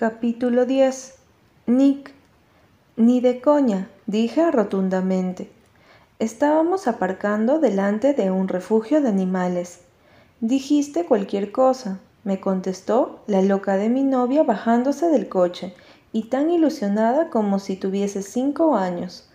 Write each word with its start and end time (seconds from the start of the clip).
Capítulo 0.00 0.64
10 0.64 1.14
Nick 1.66 2.14
Ni 2.96 3.20
de 3.20 3.42
coña, 3.42 3.90
dije 4.06 4.50
rotundamente. 4.50 5.50
Estábamos 6.18 6.88
aparcando 6.88 7.58
delante 7.58 8.14
de 8.14 8.30
un 8.30 8.48
refugio 8.48 9.02
de 9.02 9.10
animales. 9.10 9.82
Dijiste 10.40 11.04
cualquier 11.04 11.52
cosa, 11.52 12.00
me 12.24 12.40
contestó 12.40 13.20
la 13.26 13.42
loca 13.42 13.76
de 13.76 13.90
mi 13.90 14.02
novia 14.02 14.42
bajándose 14.42 15.10
del 15.10 15.28
coche 15.28 15.74
y 16.12 16.30
tan 16.30 16.50
ilusionada 16.50 17.28
como 17.28 17.58
si 17.58 17.76
tuviese 17.76 18.22
cinco 18.22 18.76
años. 18.76 19.28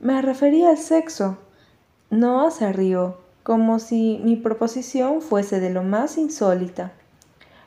Me 0.00 0.20
refería 0.22 0.70
al 0.70 0.78
sexo. 0.78 1.38
Noah 2.10 2.50
se 2.50 2.72
rió, 2.72 3.18
como 3.44 3.78
si 3.78 4.20
mi 4.24 4.34
proposición 4.34 5.22
fuese 5.22 5.60
de 5.60 5.70
lo 5.70 5.84
más 5.84 6.18
insólita. 6.18 6.90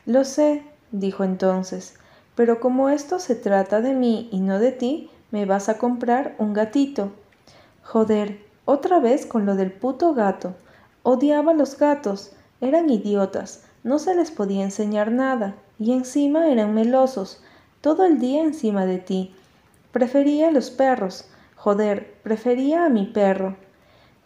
Lo 0.05 0.25
sé, 0.25 0.65
dijo 0.91 1.23
entonces, 1.23 1.97
pero 2.37 2.59
como 2.59 2.89
esto 2.89 3.17
se 3.17 3.33
trata 3.33 3.81
de 3.81 3.95
mí 3.95 4.29
y 4.31 4.41
no 4.41 4.59
de 4.59 4.71
ti, 4.71 5.09
me 5.31 5.45
vas 5.45 5.69
a 5.69 5.79
comprar 5.79 6.35
un 6.37 6.53
gatito. 6.53 7.11
Joder, 7.81 8.39
otra 8.63 8.99
vez 8.99 9.25
con 9.25 9.47
lo 9.47 9.55
del 9.55 9.71
puto 9.71 10.13
gato. 10.13 10.53
Odiaba 11.01 11.55
los 11.55 11.79
gatos, 11.79 12.33
eran 12.61 12.91
idiotas, 12.91 13.63
no 13.83 13.97
se 13.97 14.13
les 14.13 14.29
podía 14.29 14.63
enseñar 14.63 15.11
nada, 15.11 15.55
y 15.79 15.93
encima 15.93 16.47
eran 16.47 16.75
melosos, 16.75 17.41
todo 17.81 18.05
el 18.05 18.19
día 18.19 18.43
encima 18.43 18.85
de 18.85 18.99
ti. 18.99 19.33
Prefería 19.91 20.51
los 20.51 20.69
perros, 20.69 21.27
joder, 21.55 22.17
prefería 22.21 22.85
a 22.85 22.89
mi 22.89 23.07
perro. 23.07 23.55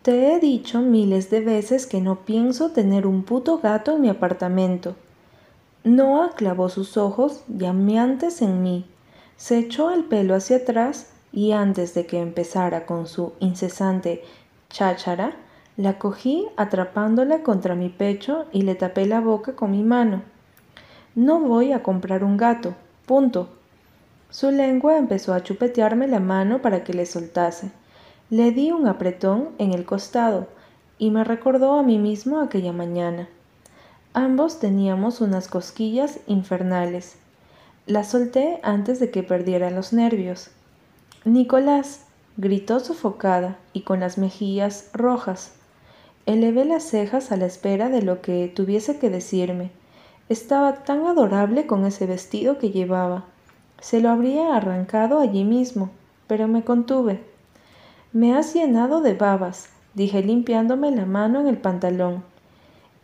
Te 0.01 0.33
he 0.33 0.39
dicho 0.41 0.81
miles 0.81 1.29
de 1.29 1.39
veces 1.39 1.87
que 1.87 2.01
no 2.01 2.25
pienso 2.25 2.71
tener 2.71 3.07
un 3.07 3.23
puto 3.23 3.59
gato 3.59 3.95
en 3.95 4.01
mi 4.01 4.09
apartamento. 4.09 4.97
Noah 5.83 6.31
clavó 6.35 6.69
sus 6.69 6.95
ojos 6.95 7.43
llameantes 7.47 8.43
en 8.43 8.61
mí, 8.61 8.85
se 9.35 9.57
echó 9.57 9.89
el 9.89 10.03
pelo 10.03 10.35
hacia 10.35 10.57
atrás 10.57 11.11
y 11.31 11.53
antes 11.53 11.95
de 11.95 12.05
que 12.05 12.19
empezara 12.19 12.85
con 12.85 13.07
su 13.07 13.33
incesante 13.39 14.23
cháchara, 14.69 15.33
la 15.77 15.97
cogí 15.97 16.47
atrapándola 16.55 17.41
contra 17.41 17.73
mi 17.73 17.89
pecho 17.89 18.45
y 18.51 18.61
le 18.61 18.75
tapé 18.75 19.07
la 19.07 19.21
boca 19.21 19.55
con 19.55 19.71
mi 19.71 19.81
mano. 19.81 20.21
No 21.15 21.39
voy 21.39 21.71
a 21.71 21.81
comprar 21.81 22.23
un 22.23 22.37
gato, 22.37 22.75
punto. 23.07 23.49
Su 24.29 24.51
lengua 24.51 24.97
empezó 24.97 25.33
a 25.33 25.41
chupetearme 25.41 26.07
la 26.07 26.19
mano 26.19 26.61
para 26.61 26.83
que 26.83 26.93
le 26.93 27.07
soltase. 27.07 27.71
Le 28.29 28.51
di 28.51 28.71
un 28.71 28.87
apretón 28.87 29.49
en 29.57 29.73
el 29.73 29.85
costado 29.85 30.47
y 30.99 31.09
me 31.09 31.23
recordó 31.23 31.73
a 31.79 31.81
mí 31.81 31.97
mismo 31.97 32.39
aquella 32.39 32.71
mañana. 32.71 33.27
Ambos 34.13 34.59
teníamos 34.59 35.21
unas 35.21 35.47
cosquillas 35.47 36.19
infernales. 36.27 37.15
La 37.87 38.03
solté 38.03 38.59
antes 38.61 38.99
de 38.99 39.09
que 39.09 39.23
perdiera 39.23 39.69
los 39.69 39.93
nervios. 39.93 40.49
Nicolás, 41.23 42.01
gritó 42.35 42.81
sofocada 42.81 43.57
y 43.71 43.81
con 43.81 44.01
las 44.01 44.17
mejillas 44.17 44.89
rojas. 44.93 45.53
Elevé 46.25 46.65
las 46.65 46.83
cejas 46.83 47.31
a 47.31 47.37
la 47.37 47.45
espera 47.45 47.87
de 47.87 48.01
lo 48.01 48.21
que 48.21 48.51
tuviese 48.53 48.99
que 48.99 49.09
decirme. 49.09 49.71
Estaba 50.27 50.83
tan 50.83 51.05
adorable 51.05 51.65
con 51.65 51.85
ese 51.85 52.05
vestido 52.05 52.57
que 52.57 52.71
llevaba. 52.71 53.23
Se 53.79 54.01
lo 54.01 54.09
habría 54.09 54.57
arrancado 54.57 55.19
allí 55.19 55.45
mismo, 55.45 55.89
pero 56.27 56.49
me 56.49 56.65
contuve. 56.65 57.23
Me 58.11 58.35
has 58.35 58.53
llenado 58.53 58.99
de 58.99 59.13
babas, 59.13 59.69
dije 59.93 60.21
limpiándome 60.21 60.91
la 60.91 61.05
mano 61.05 61.39
en 61.39 61.47
el 61.47 61.57
pantalón. 61.57 62.29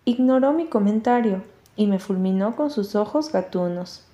Ignoró 0.08 0.53
mi 0.53 0.67
comentario 0.67 1.44
y 1.75 1.88
me 1.88 2.00
fulminó 2.00 2.55
con 2.55 2.72
sus 2.72 2.95
ojos 2.95 3.30
gatunos. 3.33 4.05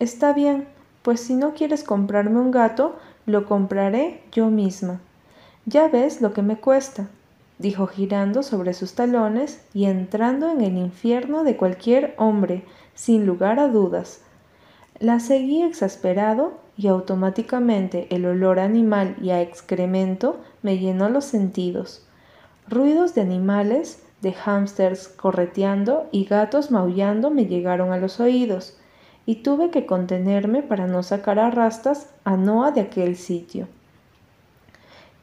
Está 0.00 0.32
bien, 0.32 0.66
pues 1.02 1.20
si 1.20 1.36
no 1.36 1.54
quieres 1.54 1.84
comprarme 1.84 2.40
un 2.40 2.50
gato, 2.50 2.96
lo 3.24 3.46
compraré 3.46 4.24
yo 4.32 4.48
misma. 4.48 4.98
Ya 5.64 5.86
ves 5.86 6.22
lo 6.22 6.32
que 6.32 6.42
me 6.42 6.56
cuesta, 6.56 7.06
dijo 7.60 7.86
girando 7.86 8.42
sobre 8.42 8.74
sus 8.74 8.94
talones 8.94 9.62
y 9.72 9.84
entrando 9.84 10.50
en 10.50 10.60
el 10.60 10.76
infierno 10.76 11.44
de 11.44 11.56
cualquier 11.56 12.16
hombre, 12.18 12.64
sin 12.96 13.24
lugar 13.24 13.60
a 13.60 13.68
dudas. 13.68 14.22
La 14.98 15.20
seguí 15.20 15.62
exasperado 15.62 16.54
y 16.76 16.88
automáticamente 16.88 18.08
el 18.10 18.26
olor 18.26 18.58
animal 18.58 19.14
y 19.22 19.30
a 19.30 19.40
excremento 19.40 20.40
me 20.62 20.78
llenó 20.78 21.08
los 21.08 21.26
sentidos. 21.26 22.04
Ruidos 22.68 23.14
de 23.14 23.20
animales, 23.20 24.01
de 24.22 24.32
hámsters 24.32 25.08
correteando 25.08 26.08
y 26.12 26.24
gatos 26.24 26.70
maullando 26.70 27.30
me 27.30 27.46
llegaron 27.46 27.92
a 27.92 27.98
los 27.98 28.20
oídos 28.20 28.78
y 29.26 29.36
tuve 29.36 29.70
que 29.70 29.84
contenerme 29.84 30.62
para 30.62 30.86
no 30.86 31.02
sacar 31.02 31.38
a 31.38 31.50
rastas 31.50 32.08
a 32.24 32.36
Noah 32.36 32.70
de 32.70 32.80
aquel 32.80 33.16
sitio. 33.16 33.68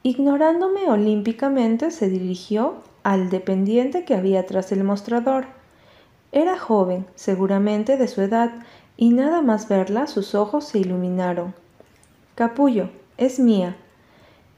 Ignorándome 0.04 0.90
olímpicamente, 0.90 1.92
se 1.92 2.10
dirigió 2.10 2.76
al 3.04 3.30
dependiente 3.30 4.06
que 4.06 4.16
había 4.16 4.46
tras 4.46 4.72
el 4.72 4.84
mostrador. 4.84 5.46
Era 6.32 6.58
joven, 6.58 7.06
seguramente 7.16 7.98
de 7.98 8.08
su 8.08 8.22
edad, 8.22 8.52
y 8.96 9.10
nada 9.10 9.42
más 9.42 9.68
verla 9.68 10.08
sus 10.08 10.36
ojos 10.36 10.66
se 10.66 10.80
iluminaron. 10.80 11.54
Capullo, 12.36 12.90
es 13.18 13.40
mía. 13.40 13.76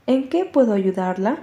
¿En 0.06 0.30
qué 0.30 0.46
puedo 0.46 0.74
ayudarla? 0.74 1.40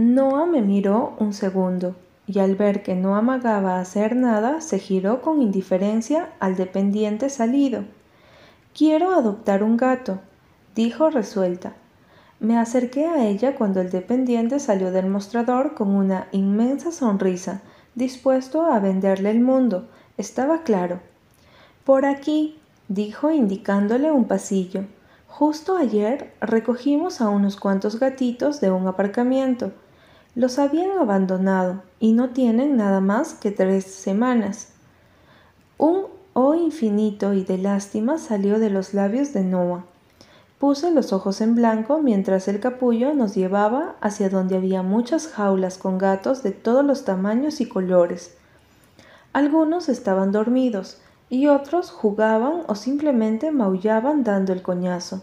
Noah 0.00 0.46
me 0.46 0.62
miró 0.62 1.16
un 1.18 1.32
segundo 1.32 1.96
y 2.24 2.38
al 2.38 2.54
ver 2.54 2.84
que 2.84 2.94
no 2.94 3.16
amagaba 3.16 3.80
hacer 3.80 4.14
nada, 4.14 4.60
se 4.60 4.78
giró 4.78 5.22
con 5.22 5.42
indiferencia 5.42 6.30
al 6.38 6.54
dependiente 6.54 7.28
salido. 7.28 7.82
Quiero 8.76 9.10
adoptar 9.12 9.64
un 9.64 9.76
gato, 9.76 10.20
dijo 10.76 11.10
resuelta. 11.10 11.72
Me 12.38 12.56
acerqué 12.56 13.06
a 13.06 13.26
ella 13.26 13.56
cuando 13.56 13.80
el 13.80 13.90
dependiente 13.90 14.60
salió 14.60 14.92
del 14.92 15.08
mostrador 15.08 15.74
con 15.74 15.88
una 15.88 16.28
inmensa 16.30 16.92
sonrisa, 16.92 17.62
dispuesto 17.96 18.66
a 18.66 18.78
venderle 18.78 19.32
el 19.32 19.40
mundo. 19.40 19.88
Estaba 20.16 20.62
claro. 20.62 21.00
Por 21.82 22.06
aquí, 22.06 22.60
dijo 22.86 23.32
indicándole 23.32 24.12
un 24.12 24.26
pasillo. 24.26 24.84
Justo 25.26 25.76
ayer 25.76 26.32
recogimos 26.40 27.20
a 27.20 27.30
unos 27.30 27.56
cuantos 27.56 27.98
gatitos 27.98 28.60
de 28.60 28.70
un 28.70 28.86
aparcamiento. 28.86 29.72
Los 30.34 30.58
habían 30.58 30.98
abandonado 30.98 31.82
y 32.00 32.12
no 32.12 32.30
tienen 32.30 32.76
nada 32.76 33.00
más 33.00 33.34
que 33.34 33.50
tres 33.50 33.84
semanas. 33.84 34.68
Un 35.78 36.06
oh 36.34 36.54
infinito 36.54 37.32
y 37.34 37.44
de 37.44 37.58
lástima 37.58 38.18
salió 38.18 38.58
de 38.58 38.70
los 38.70 38.94
labios 38.94 39.32
de 39.32 39.42
Noah. 39.42 39.84
Puse 40.58 40.90
los 40.90 41.12
ojos 41.12 41.40
en 41.40 41.54
blanco 41.54 42.00
mientras 42.00 42.48
el 42.48 42.58
capullo 42.58 43.14
nos 43.14 43.34
llevaba 43.34 43.94
hacia 44.00 44.28
donde 44.28 44.56
había 44.56 44.82
muchas 44.82 45.28
jaulas 45.28 45.78
con 45.78 45.98
gatos 45.98 46.42
de 46.42 46.50
todos 46.50 46.84
los 46.84 47.04
tamaños 47.04 47.60
y 47.60 47.66
colores. 47.66 48.36
Algunos 49.32 49.88
estaban 49.88 50.32
dormidos 50.32 50.98
y 51.30 51.46
otros 51.46 51.90
jugaban 51.90 52.62
o 52.66 52.74
simplemente 52.74 53.50
maullaban 53.52 54.24
dando 54.24 54.52
el 54.52 54.62
coñazo. 54.62 55.22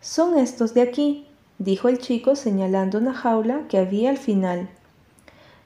Son 0.00 0.38
estos 0.38 0.72
de 0.72 0.82
aquí, 0.82 1.25
dijo 1.58 1.88
el 1.88 1.98
chico 1.98 2.36
señalando 2.36 2.98
una 2.98 3.14
jaula 3.14 3.62
que 3.68 3.78
había 3.78 4.10
al 4.10 4.18
final. 4.18 4.68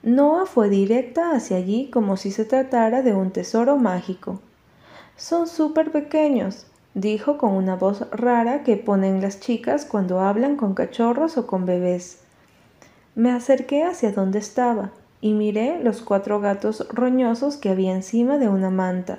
Noah 0.03 0.47
fue 0.47 0.71
directa 0.71 1.33
hacia 1.33 1.57
allí 1.59 1.91
como 1.91 2.17
si 2.17 2.31
se 2.31 2.45
tratara 2.45 3.03
de 3.03 3.15
un 3.15 3.31
tesoro 3.31 3.77
mágico. 3.77 4.41
Son 5.17 5.47
súper 5.47 5.93
pequeños, 5.93 6.67
dijo 6.95 7.37
con 7.37 7.53
una 7.53 7.77
voz 7.77 8.09
rara 8.11 8.63
que 8.63 8.77
ponen 8.77 9.21
las 9.21 9.41
chicas 9.41 9.85
cuando 9.85 10.21
hablan 10.21 10.57
con 10.57 10.75
cachorros 10.75 11.37
o 11.37 11.47
con 11.47 11.67
bebés. 11.67 12.21
Me 13.15 13.31
acerqué 13.31 13.85
hacia 13.85 14.13
donde 14.13 14.39
estaba 14.39 14.93
y 15.21 15.35
miré 15.35 15.83
los 15.83 16.01
cuatro 16.01 16.41
gatos 16.41 16.87
roñosos 16.91 17.57
que 17.57 17.69
había 17.69 17.93
encima 17.93 18.39
de 18.39 18.49
una 18.49 18.71
manta. 18.71 19.19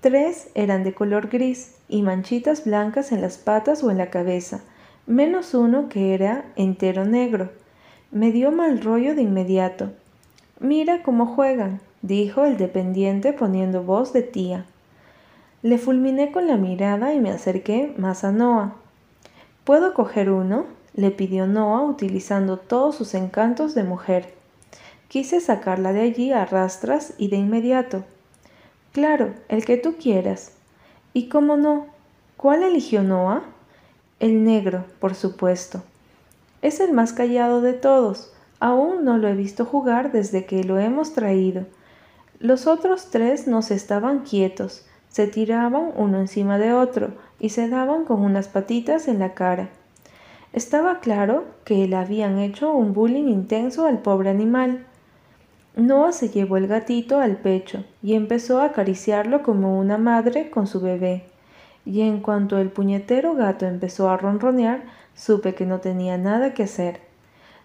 Tres 0.00 0.50
eran 0.54 0.84
de 0.84 0.92
color 0.92 1.28
gris 1.28 1.76
y 1.88 2.02
manchitas 2.02 2.64
blancas 2.64 3.12
en 3.12 3.22
las 3.22 3.38
patas 3.38 3.82
o 3.82 3.90
en 3.90 3.98
la 3.98 4.10
cabeza, 4.10 4.60
menos 5.06 5.54
uno 5.54 5.88
que 5.88 6.14
era 6.14 6.44
entero 6.56 7.04
negro. 7.04 7.50
Me 8.10 8.32
dio 8.32 8.52
mal 8.52 8.80
rollo 8.80 9.14
de 9.14 9.22
inmediato. 9.22 9.92
Mira 10.58 11.02
cómo 11.02 11.26
juegan, 11.26 11.80
dijo 12.02 12.44
el 12.44 12.56
dependiente 12.56 13.32
poniendo 13.32 13.82
voz 13.82 14.12
de 14.12 14.22
tía. 14.22 14.64
Le 15.62 15.78
fulminé 15.78 16.32
con 16.32 16.46
la 16.46 16.56
mirada 16.56 17.14
y 17.14 17.20
me 17.20 17.30
acerqué 17.30 17.94
más 17.96 18.24
a 18.24 18.32
Noah. 18.32 18.74
¿Puedo 19.64 19.94
coger 19.94 20.30
uno? 20.30 20.66
le 20.94 21.10
pidió 21.10 21.46
Noah 21.46 21.82
utilizando 21.82 22.56
todos 22.56 22.96
sus 22.96 23.14
encantos 23.14 23.74
de 23.74 23.84
mujer. 23.84 24.32
Quise 25.08 25.40
sacarla 25.40 25.92
de 25.92 26.00
allí 26.00 26.32
a 26.32 26.46
rastras 26.46 27.12
y 27.18 27.28
de 27.28 27.36
inmediato. 27.36 28.04
Claro, 28.92 29.34
el 29.48 29.64
que 29.64 29.76
tú 29.76 29.96
quieras. 30.00 30.52
¿Y 31.12 31.28
cómo 31.28 31.56
no? 31.56 31.86
¿Cuál 32.36 32.62
eligió 32.62 33.02
Noah? 33.02 33.42
El 34.18 34.44
negro, 34.44 34.86
por 34.98 35.14
supuesto. 35.14 35.82
Es 36.62 36.80
el 36.80 36.94
más 36.94 37.12
callado 37.12 37.60
de 37.60 37.74
todos. 37.74 38.32
Aún 38.60 39.04
no 39.04 39.18
lo 39.18 39.28
he 39.28 39.34
visto 39.34 39.66
jugar 39.66 40.10
desde 40.10 40.46
que 40.46 40.64
lo 40.64 40.78
hemos 40.78 41.12
traído. 41.12 41.66
Los 42.38 42.66
otros 42.66 43.10
tres 43.10 43.46
no 43.46 43.60
se 43.60 43.74
estaban 43.74 44.20
quietos. 44.20 44.86
se 45.10 45.26
tiraban 45.26 45.92
uno 45.96 46.20
encima 46.20 46.58
de 46.58 46.74
otro 46.74 47.12
y 47.40 47.48
se 47.48 47.68
daban 47.68 48.04
con 48.04 48.20
unas 48.20 48.48
patitas 48.48 49.08
en 49.08 49.18
la 49.18 49.32
cara. 49.32 49.70
Estaba 50.52 51.00
claro 51.00 51.44
que 51.64 51.86
le 51.86 51.96
habían 51.96 52.38
hecho 52.38 52.72
un 52.72 52.94
bullying 52.94 53.28
intenso 53.28 53.86
al 53.86 54.00
pobre 54.00 54.30
animal. 54.30 54.86
Noah 55.74 56.12
se 56.12 56.30
llevó 56.30 56.56
el 56.56 56.66
gatito 56.66 57.20
al 57.20 57.36
pecho 57.36 57.84
y 58.02 58.14
empezó 58.14 58.60
a 58.60 58.66
acariciarlo 58.66 59.42
como 59.42 59.78
una 59.78 59.98
madre 59.98 60.50
con 60.50 60.66
su 60.66 60.80
bebé. 60.80 61.24
Y 61.86 62.02
en 62.02 62.20
cuanto 62.20 62.58
el 62.58 62.68
puñetero 62.68 63.34
gato 63.34 63.64
empezó 63.64 64.10
a 64.10 64.18
ronronear, 64.18 64.82
supe 65.14 65.54
que 65.54 65.64
no 65.64 65.80
tenía 65.80 66.18
nada 66.18 66.52
que 66.52 66.64
hacer. 66.64 67.00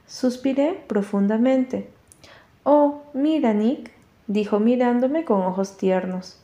Suspiré 0.05 0.83
profundamente. 0.87 1.89
Oh, 2.63 3.01
mira, 3.13 3.53
Nick, 3.53 3.91
dijo 4.27 4.59
mirándome 4.59 5.25
con 5.25 5.41
ojos 5.41 5.75
tiernos. 5.75 6.39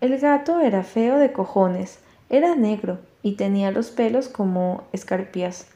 El 0.00 0.18
gato 0.18 0.60
era 0.60 0.82
feo 0.82 1.18
de 1.18 1.32
cojones, 1.32 2.00
era 2.30 2.56
negro 2.56 2.98
y 3.22 3.32
tenía 3.32 3.70
los 3.70 3.90
pelos 3.90 4.28
como 4.28 4.84
escarpias. 4.92 5.66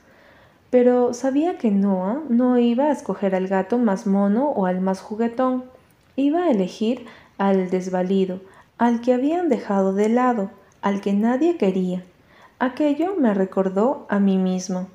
Pero 0.71 1.13
sabía 1.13 1.59
que 1.59 1.71
Noah 1.71 2.23
no 2.31 2.59
iba 2.59 2.85
a 2.85 2.93
escoger 2.93 3.35
al 3.35 3.49
gato 3.49 3.77
más 3.77 4.07
mono 4.07 4.49
o 4.49 4.65
al 4.65 4.81
más 4.81 5.01
juguetón, 5.01 5.65
iba 6.17 6.45
a 6.45 6.51
elegir 6.51 7.05
al 7.37 7.69
desvalido, 7.69 8.41
al 8.79 9.03
que 9.03 9.13
habían 9.13 9.51
dejado 9.51 9.93
de 9.93 10.09
lado, 10.09 10.51
al 10.85 11.01
que 11.01 11.15
nadie 11.15 11.57
quería. 11.57 12.05
Aquello 12.59 13.17
me 13.17 13.33
recordó 13.33 14.05
a 14.11 14.21
mí 14.21 14.37
mismo. 14.37 14.89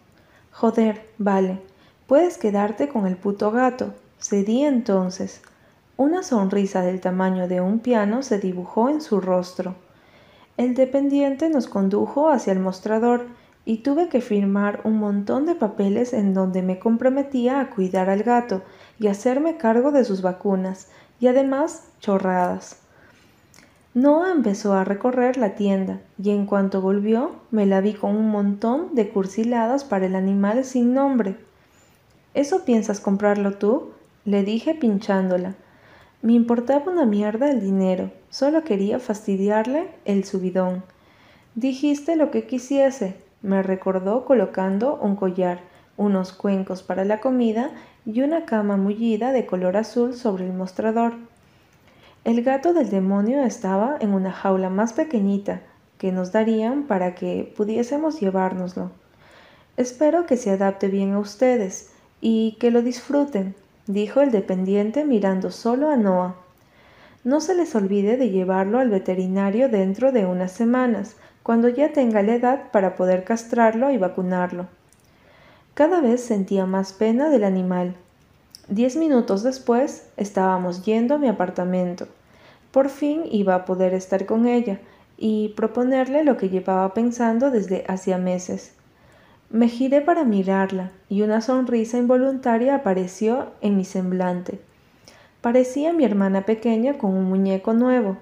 Joder, 0.52 1.02
vale, 1.18 1.60
puedes 2.06 2.38
quedarte 2.38 2.90
con 2.90 3.08
el 3.08 3.18
puto 3.18 3.50
gato, 3.50 3.96
cedí 4.20 4.64
entonces. 4.64 5.42
Una 5.98 6.22
sonrisa 6.22 6.84
del 6.84 7.02
tamaño 7.02 7.48
de 7.48 7.60
un 7.60 7.80
piano 7.80 8.22
se 8.22 8.38
dibujó 8.38 8.90
en 8.90 9.02
su 9.02 9.20
rostro. 9.20 9.74
El 10.58 10.76
dependiente 10.76 11.50
nos 11.50 11.66
condujo 11.68 12.30
hacia 12.30 12.54
el 12.54 12.60
mostrador 12.60 13.26
y 13.66 13.78
tuve 13.78 14.10
que 14.10 14.22
firmar 14.22 14.82
un 14.84 15.00
montón 15.00 15.48
de 15.48 15.56
papeles 15.56 16.14
en 16.14 16.36
donde 16.36 16.62
me 16.62 16.78
comprometía 16.78 17.62
a 17.62 17.72
cuidar 17.72 18.12
al 18.12 18.22
gato 18.22 18.62
y 19.00 19.08
hacerme 19.08 19.58
cargo 19.58 19.92
de 19.92 20.06
sus 20.06 20.22
vacunas 20.22 20.88
y 21.20 21.26
además 21.26 21.88
chorradas. 22.00 22.80
Noah 23.96 24.32
empezó 24.32 24.74
a 24.74 24.84
recorrer 24.84 25.38
la 25.38 25.56
tienda 25.56 26.00
y 26.22 26.30
en 26.30 26.46
cuanto 26.46 26.80
volvió 26.80 27.32
me 27.50 27.66
la 27.66 27.82
vi 27.82 27.94
con 27.94 28.16
un 28.16 28.30
montón 28.30 28.94
de 28.94 29.10
cursiladas 29.10 29.84
para 29.84 30.06
el 30.06 30.16
animal 30.16 30.64
sin 30.64 30.94
nombre. 30.94 31.38
¿Eso 32.36 32.66
piensas 32.66 33.00
comprarlo 33.00 33.54
tú? 33.54 33.90
le 34.26 34.44
dije 34.44 34.76
pinchándola. 34.76 35.56
Me 36.22 36.34
importaba 36.34 36.92
una 36.92 37.06
mierda 37.06 37.50
el 37.50 37.62
dinero, 37.62 38.12
solo 38.30 38.64
quería 38.64 39.00
fastidiarle 39.00 39.90
el 40.06 40.24
subidón. 40.24 40.84
Dijiste 41.56 42.16
lo 42.16 42.30
que 42.30 42.46
quisiese, 42.46 43.16
me 43.42 43.64
recordó 43.64 44.24
colocando 44.26 45.00
un 45.02 45.16
collar, 45.16 45.62
unos 45.98 46.32
cuencos 46.32 46.84
para 46.84 47.06
la 47.06 47.20
comida 47.22 47.72
y 48.06 48.22
una 48.22 48.46
cama 48.46 48.78
mullida 48.78 49.32
de 49.32 49.48
color 49.48 49.78
azul 49.78 50.14
sobre 50.14 50.46
el 50.46 50.54
mostrador. 50.54 51.14
El 52.26 52.44
gato 52.44 52.74
del 52.74 52.90
demonio 52.90 53.44
estaba 53.44 53.98
en 54.02 54.14
una 54.14 54.32
jaula 54.32 54.70
más 54.70 54.92
pequeñita 54.92 55.62
que 55.98 56.12
nos 56.12 56.32
darían 56.32 56.84
para 56.84 57.16
que 57.16 57.54
pudiésemos 57.56 58.20
llevárnoslo. 58.20 58.92
Espero 59.78 60.26
que 60.26 60.36
se 60.36 60.52
adapte 60.52 60.90
bien 60.90 61.14
a 61.14 61.20
ustedes 61.20 61.92
y 62.20 62.58
que 62.60 62.72
lo 62.72 62.82
disfruten, 62.82 63.56
dijo 63.88 64.20
el 64.20 64.32
dependiente 64.32 65.06
mirando 65.06 65.50
solo 65.50 65.90
a 65.90 65.96
Noah. 65.96 66.36
No 67.24 67.40
se 67.40 67.56
les 67.56 67.74
olvide 67.76 68.18
de 68.18 68.30
llevarlo 68.30 68.80
al 68.80 68.90
veterinario 68.90 69.70
dentro 69.70 70.12
de 70.12 70.26
unas 70.26 70.52
semanas, 70.52 71.16
cuando 71.42 71.70
ya 71.70 71.94
tenga 71.94 72.22
la 72.22 72.36
edad 72.36 72.72
para 72.72 72.96
poder 72.96 73.24
castrarlo 73.24 73.92
y 73.92 73.98
vacunarlo. 73.98 74.68
Cada 75.74 76.02
vez 76.02 76.22
sentía 76.22 76.66
más 76.66 76.92
pena 76.92 77.30
del 77.30 77.46
animal, 77.46 77.96
Diez 78.70 78.96
minutos 78.96 79.42
después 79.42 80.08
estábamos 80.16 80.86
yendo 80.86 81.16
a 81.16 81.18
mi 81.18 81.28
apartamento. 81.28 82.08
Por 82.72 82.90
fin 82.90 83.24
iba 83.32 83.56
a 83.56 83.66
poder 83.66 83.96
estar 83.96 84.28
con 84.28 84.46
ella 84.46 84.80
y 85.18 85.50
proponerle 85.58 86.24
lo 86.24 86.38
que 86.38 86.50
llevaba 86.50 86.94
pensando 86.94 87.50
desde 87.50 87.84
hacía 87.88 88.20
meses. 88.20 88.74
Me 89.50 89.70
giré 89.70 90.02
para 90.02 90.24
mirarla 90.24 90.92
y 91.10 91.24
una 91.24 91.42
sonrisa 91.42 91.98
involuntaria 91.98 92.76
apareció 92.76 93.48
en 93.62 93.76
mi 93.76 93.86
semblante. 93.86 94.60
Parecía 95.42 95.92
mi 95.92 96.06
hermana 96.06 96.46
pequeña 96.46 97.00
con 97.00 97.16
un 97.16 97.24
muñeco 97.24 97.74
nuevo. 97.74 98.18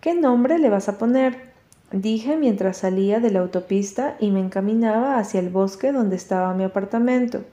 ¿Qué 0.00 0.14
nombre 0.14 0.58
le 0.58 0.70
vas 0.70 0.88
a 0.88 0.96
poner? 0.96 1.52
dije 1.92 2.38
mientras 2.38 2.78
salía 2.78 3.20
de 3.20 3.30
la 3.30 3.40
autopista 3.40 4.16
y 4.20 4.30
me 4.30 4.40
encaminaba 4.40 5.18
hacia 5.18 5.38
el 5.38 5.50
bosque 5.50 5.92
donde 5.92 6.16
estaba 6.16 6.54
mi 6.54 6.64
apartamento. 6.64 7.44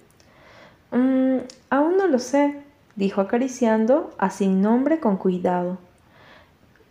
Mm, 0.94 1.40
aún 1.72 1.98
no 1.98 2.07
lo 2.07 2.19
sé, 2.19 2.62
dijo 2.95 3.19
acariciando 3.19 4.13
a 4.19 4.30
sin 4.30 4.62
nombre 4.62 5.00
con 5.00 5.18
cuidado. 5.18 5.80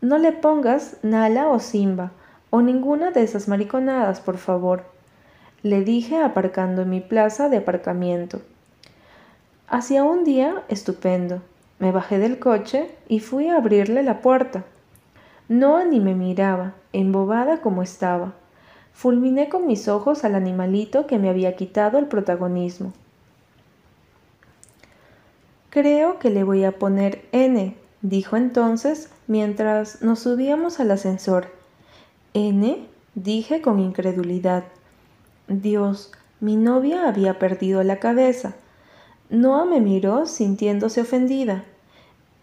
No 0.01 0.19
le 0.19 0.33
pongas 0.33 0.97
Nala 1.03 1.49
o 1.49 1.61
Simba, 1.61 2.11
o 2.51 2.63
ninguna 2.63 3.13
de 3.13 3.23
esas 3.23 3.47
mariconadas, 3.47 4.21
por 4.21 4.39
favor, 4.39 4.85
le 5.63 5.83
dije 5.83 6.21
aparcando 6.21 6.83
en 6.83 6.91
mi 6.91 7.01
plaza 7.01 7.49
de 7.49 7.59
aparcamiento. 7.59 8.43
Hacía 9.69 10.03
un 10.03 10.25
día 10.25 10.65
estupendo. 10.69 11.41
Me 11.79 11.93
bajé 11.93 12.19
del 12.19 12.41
coche 12.41 12.91
y 13.09 13.21
fui 13.21 13.49
a 13.49 13.57
abrirle 13.57 14.03
la 14.03 14.21
puerta. 14.21 14.65
No 15.49 15.85
ni 15.85 16.01
me 16.01 16.17
miraba, 16.17 16.75
embobada 16.93 17.61
como 17.61 17.83
estaba. 17.83 18.33
Fulminé 18.93 19.49
con 19.49 19.67
mis 19.67 19.87
ojos 19.87 20.25
al 20.25 20.35
animalito 20.35 21.07
que 21.07 21.19
me 21.21 21.31
había 21.31 21.55
quitado 21.55 21.99
el 21.99 22.07
protagonismo. 22.07 22.93
Creo 25.73 26.19
que 26.19 26.29
le 26.29 26.45
voy 26.45 26.65
a 26.65 26.79
poner 26.79 27.25
N, 27.33 27.75
dijo 28.03 28.37
entonces 28.37 29.09
mientras 29.27 30.03
nos 30.03 30.19
subíamos 30.19 30.81
al 30.81 30.91
ascensor. 30.91 31.47
¿N? 32.35 32.87
dije 33.15 33.63
con 33.63 33.81
incredulidad. 33.81 34.65
Dios, 35.49 36.13
mi 36.41 36.57
novia 36.57 37.09
había 37.09 37.39
perdido 37.39 37.83
la 37.85 38.01
cabeza. 38.01 38.55
Noah 39.31 39.65
me 39.65 39.81
miró 39.81 40.27
sintiéndose 40.27 41.01
ofendida. 41.01 41.65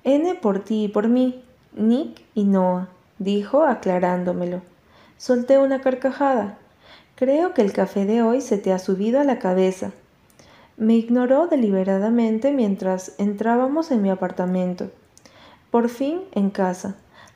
N 0.03 0.33
por 0.33 0.63
ti 0.63 0.85
y 0.85 0.87
por 0.87 1.07
mí, 1.07 1.43
Nick 1.73 2.23
y 2.33 2.45
Noah, 2.45 2.89
dijo 3.19 3.63
aclarándomelo. 3.63 4.63
Solté 5.17 5.59
una 5.59 5.81
carcajada. 5.81 6.57
Creo 7.13 7.53
que 7.53 7.61
el 7.61 7.73
café 7.73 8.05
de 8.05 8.23
hoy 8.23 8.41
se 8.41 8.57
te 8.57 8.73
ha 8.73 8.79
subido 8.79 9.19
a 9.19 9.23
la 9.23 9.37
cabeza. 9.37 9.91
Me 10.79 10.95
ignoró 10.95 11.47
deliberadamente 11.47 12.53
mientras 12.53 13.11
entrábamos 13.17 13.91
en 13.91 14.01
mi 14.01 14.09
apartamento. 14.09 14.89
Por 15.71 15.89
fin 15.89 16.21
en 16.31 16.51
casa. 16.51 16.95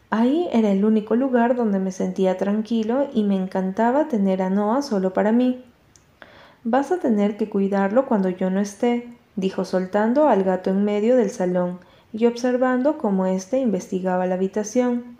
Ahí 0.09 0.47
era 0.53 0.71
el 0.71 0.85
único 0.85 1.17
lugar 1.17 1.57
donde 1.57 1.77
me 1.77 1.91
sentía 1.91 2.37
tranquilo 2.37 3.09
y 3.13 3.23
me 3.23 3.35
encantaba 3.35 4.07
tener 4.07 4.41
a 4.41 4.49
Noah 4.49 4.81
solo 4.81 5.11
para 5.11 5.33
mí. 5.33 5.61
Vas 6.63 6.93
a 6.93 6.99
tener 6.99 7.35
que 7.35 7.49
cuidarlo 7.49 8.05
cuando 8.05 8.29
yo 8.29 8.49
no 8.49 8.61
esté, 8.61 9.09
dijo 9.35 9.65
soltando 9.65 10.29
al 10.29 10.45
gato 10.45 10.69
en 10.69 10.85
medio 10.85 11.17
del 11.17 11.29
salón 11.29 11.79
y 12.13 12.27
observando 12.27 12.97
cómo 12.97 13.25
éste 13.25 13.59
investigaba 13.59 14.25
la 14.25 14.35
habitación. 14.35 15.17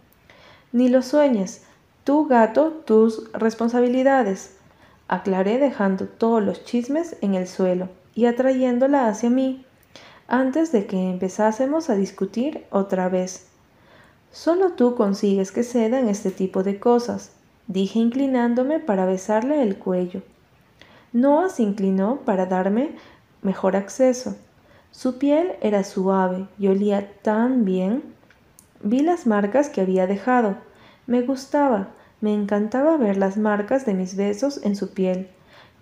Ni 0.72 0.88
lo 0.88 1.02
sueñes. 1.02 1.66
Tú, 2.06 2.26
gato, 2.28 2.70
tus 2.86 3.30
responsabilidades. 3.34 4.56
Aclaré 5.10 5.60
dejando 5.60 6.06
todos 6.06 6.42
los 6.42 6.64
chismes 6.64 7.18
en 7.20 7.36
el 7.36 7.50
suelo 7.50 7.90
y 8.16 8.26
atrayéndola 8.26 9.08
hacia 9.08 9.30
mí, 9.30 9.66
antes 10.28 10.72
de 10.72 10.86
que 10.86 11.10
empezásemos 11.10 11.90
a 11.90 11.96
discutir 11.96 12.66
otra 12.70 13.10
vez. 13.10 13.48
Solo 14.32 14.72
tú 14.72 14.96
consigues 14.96 15.52
que 15.52 15.64
ceda 15.64 16.00
en 16.00 16.10
este 16.10 16.32
tipo 16.32 16.64
de 16.64 16.80
cosas, 16.80 17.32
dije 17.68 18.00
inclinándome 18.00 18.80
para 18.80 19.06
besarle 19.06 19.62
el 19.62 19.78
cuello. 19.78 20.22
Noah 21.12 21.50
se 21.50 21.64
inclinó 21.64 22.22
para 22.26 22.46
darme 22.46 22.96
mejor 23.42 23.76
acceso. 23.76 24.36
Su 24.92 25.18
piel 25.18 25.54
era 25.62 25.84
suave 25.84 26.48
y 26.58 26.68
olía 26.68 27.12
tan 27.22 27.66
bien. 27.66 28.04
Vi 28.82 29.02
las 29.02 29.28
marcas 29.28 29.70
que 29.70 29.82
había 29.82 30.08
dejado. 30.08 30.58
Me 31.06 31.22
gustaba, 31.22 31.90
me 32.22 32.34
encantaba 32.34 32.98
ver 32.98 33.18
las 33.18 33.38
marcas 33.38 33.86
de 33.86 33.94
mis 33.94 34.16
besos 34.16 34.60
en 34.64 34.76
su 34.76 34.94
piel 34.94 35.30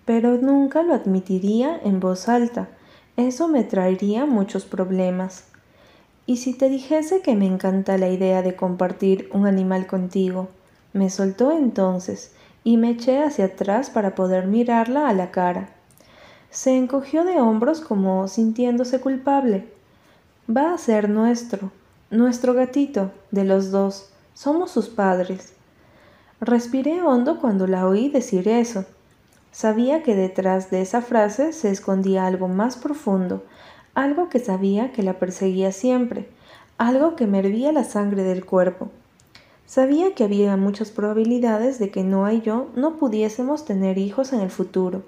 pero 0.04 0.36
nunca 0.38 0.82
lo 0.82 0.94
admitiría 0.94 1.78
en 1.82 2.00
voz 2.00 2.28
alta. 2.28 2.68
Eso 3.16 3.48
me 3.48 3.64
traería 3.64 4.26
muchos 4.26 4.64
problemas. 4.64 5.44
¿Y 6.26 6.38
si 6.38 6.54
te 6.54 6.68
dijese 6.68 7.20
que 7.20 7.34
me 7.34 7.46
encanta 7.46 7.98
la 7.98 8.08
idea 8.08 8.42
de 8.42 8.56
compartir 8.56 9.28
un 9.32 9.46
animal 9.46 9.86
contigo? 9.86 10.48
Me 10.92 11.10
soltó 11.10 11.52
entonces 11.52 12.32
y 12.64 12.76
me 12.76 12.90
eché 12.90 13.22
hacia 13.22 13.46
atrás 13.46 13.90
para 13.90 14.14
poder 14.14 14.46
mirarla 14.46 15.08
a 15.08 15.14
la 15.14 15.30
cara. 15.30 15.70
Se 16.50 16.76
encogió 16.76 17.24
de 17.24 17.40
hombros 17.40 17.80
como 17.80 18.28
sintiéndose 18.28 19.00
culpable. 19.00 19.68
Va 20.54 20.74
a 20.74 20.78
ser 20.78 21.08
nuestro, 21.08 21.72
nuestro 22.10 22.54
gatito, 22.54 23.10
de 23.30 23.44
los 23.44 23.70
dos, 23.70 24.10
somos 24.34 24.70
sus 24.70 24.88
padres. 24.88 25.54
Respiré 26.40 27.02
hondo 27.02 27.40
cuando 27.40 27.66
la 27.66 27.86
oí 27.86 28.10
decir 28.10 28.48
eso. 28.48 28.84
Sabía 29.52 30.02
que 30.02 30.16
detrás 30.16 30.70
de 30.70 30.80
esa 30.80 31.02
frase 31.02 31.52
se 31.52 31.70
escondía 31.70 32.26
algo 32.26 32.48
más 32.48 32.76
profundo, 32.76 33.44
algo 33.94 34.30
que 34.30 34.38
sabía 34.38 34.92
que 34.92 35.02
la 35.02 35.18
perseguía 35.18 35.72
siempre, 35.72 36.26
algo 36.78 37.16
que 37.16 37.26
me 37.26 37.40
hervía 37.40 37.70
la 37.70 37.84
sangre 37.84 38.24
del 38.24 38.46
cuerpo. 38.46 38.88
Sabía 39.66 40.14
que 40.14 40.24
había 40.24 40.56
muchas 40.56 40.90
probabilidades 40.90 41.78
de 41.78 41.90
que 41.90 42.02
Noah 42.02 42.32
y 42.32 42.40
yo 42.40 42.68
no 42.76 42.96
pudiésemos 42.96 43.66
tener 43.66 43.98
hijos 43.98 44.32
en 44.32 44.40
el 44.40 44.50
futuro, 44.50 45.02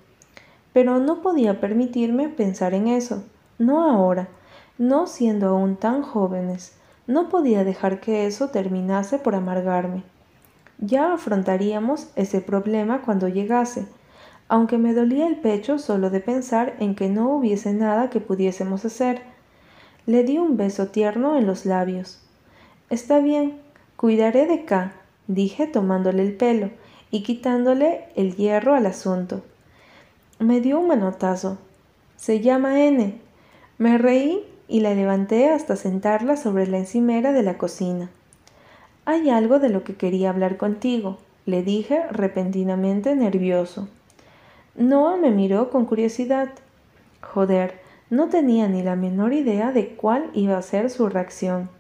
pero 0.75 0.99
no 0.99 1.23
podía 1.23 1.59
permitirme 1.59 2.29
pensar 2.29 2.75
en 2.75 2.89
eso, 2.89 3.25
no 3.59 3.91
ahora, 3.91 4.29
no 4.77 5.07
siendo 5.07 5.49
aún 5.49 5.77
tan 5.77 6.03
jóvenes, 6.03 6.75
no 7.07 7.31
podía 7.31 7.65
dejar 7.65 8.01
que 8.01 8.27
eso 8.27 8.49
terminase 8.49 9.19
por 9.19 9.35
amargarme. 9.35 10.03
Ya 10.79 11.15
afrontaríamos 11.15 12.09
ese 12.15 12.43
problema 12.43 13.01
cuando 13.03 13.29
llegase, 13.29 13.87
aunque 14.55 14.79
me 14.79 14.95
dolía 14.95 15.27
el 15.27 15.35
pecho 15.35 15.81
solo 15.81 16.11
de 16.11 16.21
pensar 16.21 16.77
en 16.79 16.95
que 16.95 17.09
no 17.09 17.29
hubiese 17.29 17.73
nada 17.73 18.09
que 18.09 18.21
pudiésemos 18.21 18.85
hacer. 18.85 19.21
Le 20.07 20.23
di 20.23 20.39
un 20.39 20.57
beso 20.57 20.87
tierno 20.87 21.37
en 21.37 21.45
los 21.45 21.67
labios. 21.67 22.21
Está 22.89 23.19
bien, 23.19 23.59
cuidaré 23.97 24.47
de 24.47 24.65
K, 24.65 24.93
dije 25.27 25.67
tomándole 25.67 26.23
el 26.23 26.37
pelo 26.37 26.71
y 27.11 27.25
quitándole 27.25 28.05
el 28.15 28.37
hierro 28.37 28.77
al 28.77 28.87
asunto. 28.87 29.43
Me 30.39 30.61
dio 30.61 30.79
un 30.79 30.87
manotazo. 30.87 31.59
Se 32.15 32.39
llama 32.39 32.81
N. 32.81 33.19
Me 33.79 33.99
reí 33.99 34.45
y 34.69 34.79
la 34.83 34.95
levanté 34.95 35.51
hasta 35.51 35.75
sentarla 35.75 36.37
sobre 36.37 36.69
la 36.69 36.79
encimera 36.79 37.33
de 37.33 37.43
la 37.43 37.59
cocina. 37.59 38.09
Hay 39.05 39.31
algo 39.31 39.59
de 39.59 39.71
lo 39.71 39.83
que 39.83 39.97
quería 39.97 40.31
hablar 40.31 40.59
contigo, 40.59 41.19
le 41.45 41.65
dije 41.65 42.07
repentinamente 42.13 43.17
nervioso. 43.17 43.89
Noah 44.77 45.17
me 45.17 45.31
miró 45.31 45.71
con 45.71 45.87
curiosidad. 45.87 46.51
Joder, 47.21 47.81
no 48.11 48.29
tenía 48.29 48.69
ni 48.69 48.83
la 48.83 48.97
menor 48.97 49.33
idea 49.33 49.71
de 49.71 49.95
cuál 49.95 50.31
iba 50.35 50.59
a 50.59 50.63
ser 50.63 50.91
su 50.91 51.09
reacción. 51.09 51.71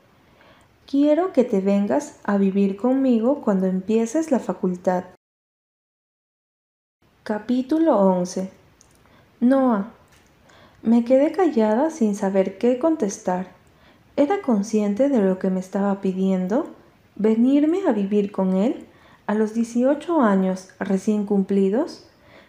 Quiero 0.86 1.32
que 1.32 1.44
te 1.44 1.60
vengas 1.60 2.20
a 2.24 2.36
vivir 2.36 2.76
conmigo 2.76 3.40
cuando 3.40 3.66
empieces 3.66 4.30
la 4.30 4.38
facultad. 4.38 5.04
Capítulo 7.24 7.98
11 7.98 8.50
Noah. 9.40 9.92
Me 10.82 11.04
quedé 11.04 11.32
callada 11.32 11.90
sin 11.90 12.14
saber 12.14 12.58
qué 12.58 12.78
contestar. 12.78 13.48
¿Era 14.16 14.42
consciente 14.42 15.08
de 15.08 15.18
lo 15.18 15.38
que 15.38 15.50
me 15.50 15.58
estaba 15.58 16.00
pidiendo? 16.00 16.68
¿Venirme 17.16 17.80
a 17.88 17.92
vivir 17.92 18.30
con 18.30 18.54
él? 18.54 18.86
¿A 19.26 19.34
los 19.34 19.54
18 19.54 20.20
años 20.20 20.68
recién 20.78 21.24
cumplidos? 21.24 22.06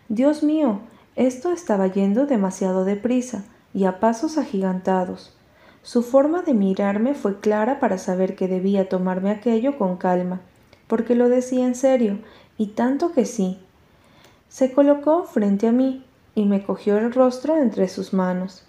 Dios 0.10 0.44
mío, 0.44 0.82
esto 1.16 1.52
estaba 1.52 1.88
yendo 1.88 2.28
demasiado 2.28 2.86
deprisa 2.86 3.44
y 3.74 3.86
a 3.86 4.00
pasos 4.00 4.38
agigantados. 4.38 5.36
Su 5.82 6.04
forma 6.04 6.44
de 6.44 6.54
mirarme 6.54 7.16
fue 7.16 7.40
clara 7.40 7.80
para 7.80 7.98
saber 7.98 8.36
que 8.36 8.48
debía 8.48 8.88
tomarme 8.88 9.32
aquello 9.32 9.78
con 9.78 9.98
calma, 9.98 10.42
porque 10.88 11.16
lo 11.16 11.28
decía 11.28 11.66
en 11.66 11.74
serio, 11.74 12.20
y 12.58 12.68
tanto 12.68 13.14
que 13.14 13.26
sí. 13.26 13.60
Se 14.48 14.72
colocó 14.72 15.24
frente 15.24 15.68
a 15.68 15.72
mí 15.72 16.06
y 16.36 16.46
me 16.46 16.64
cogió 16.64 16.98
el 16.98 17.12
rostro 17.12 17.58
entre 17.58 17.88
sus 17.88 18.14
manos. 18.14 18.64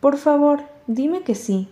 Por 0.00 0.18
favor, 0.18 0.60
dime 0.86 1.22
que 1.22 1.34
sí. 1.34 1.68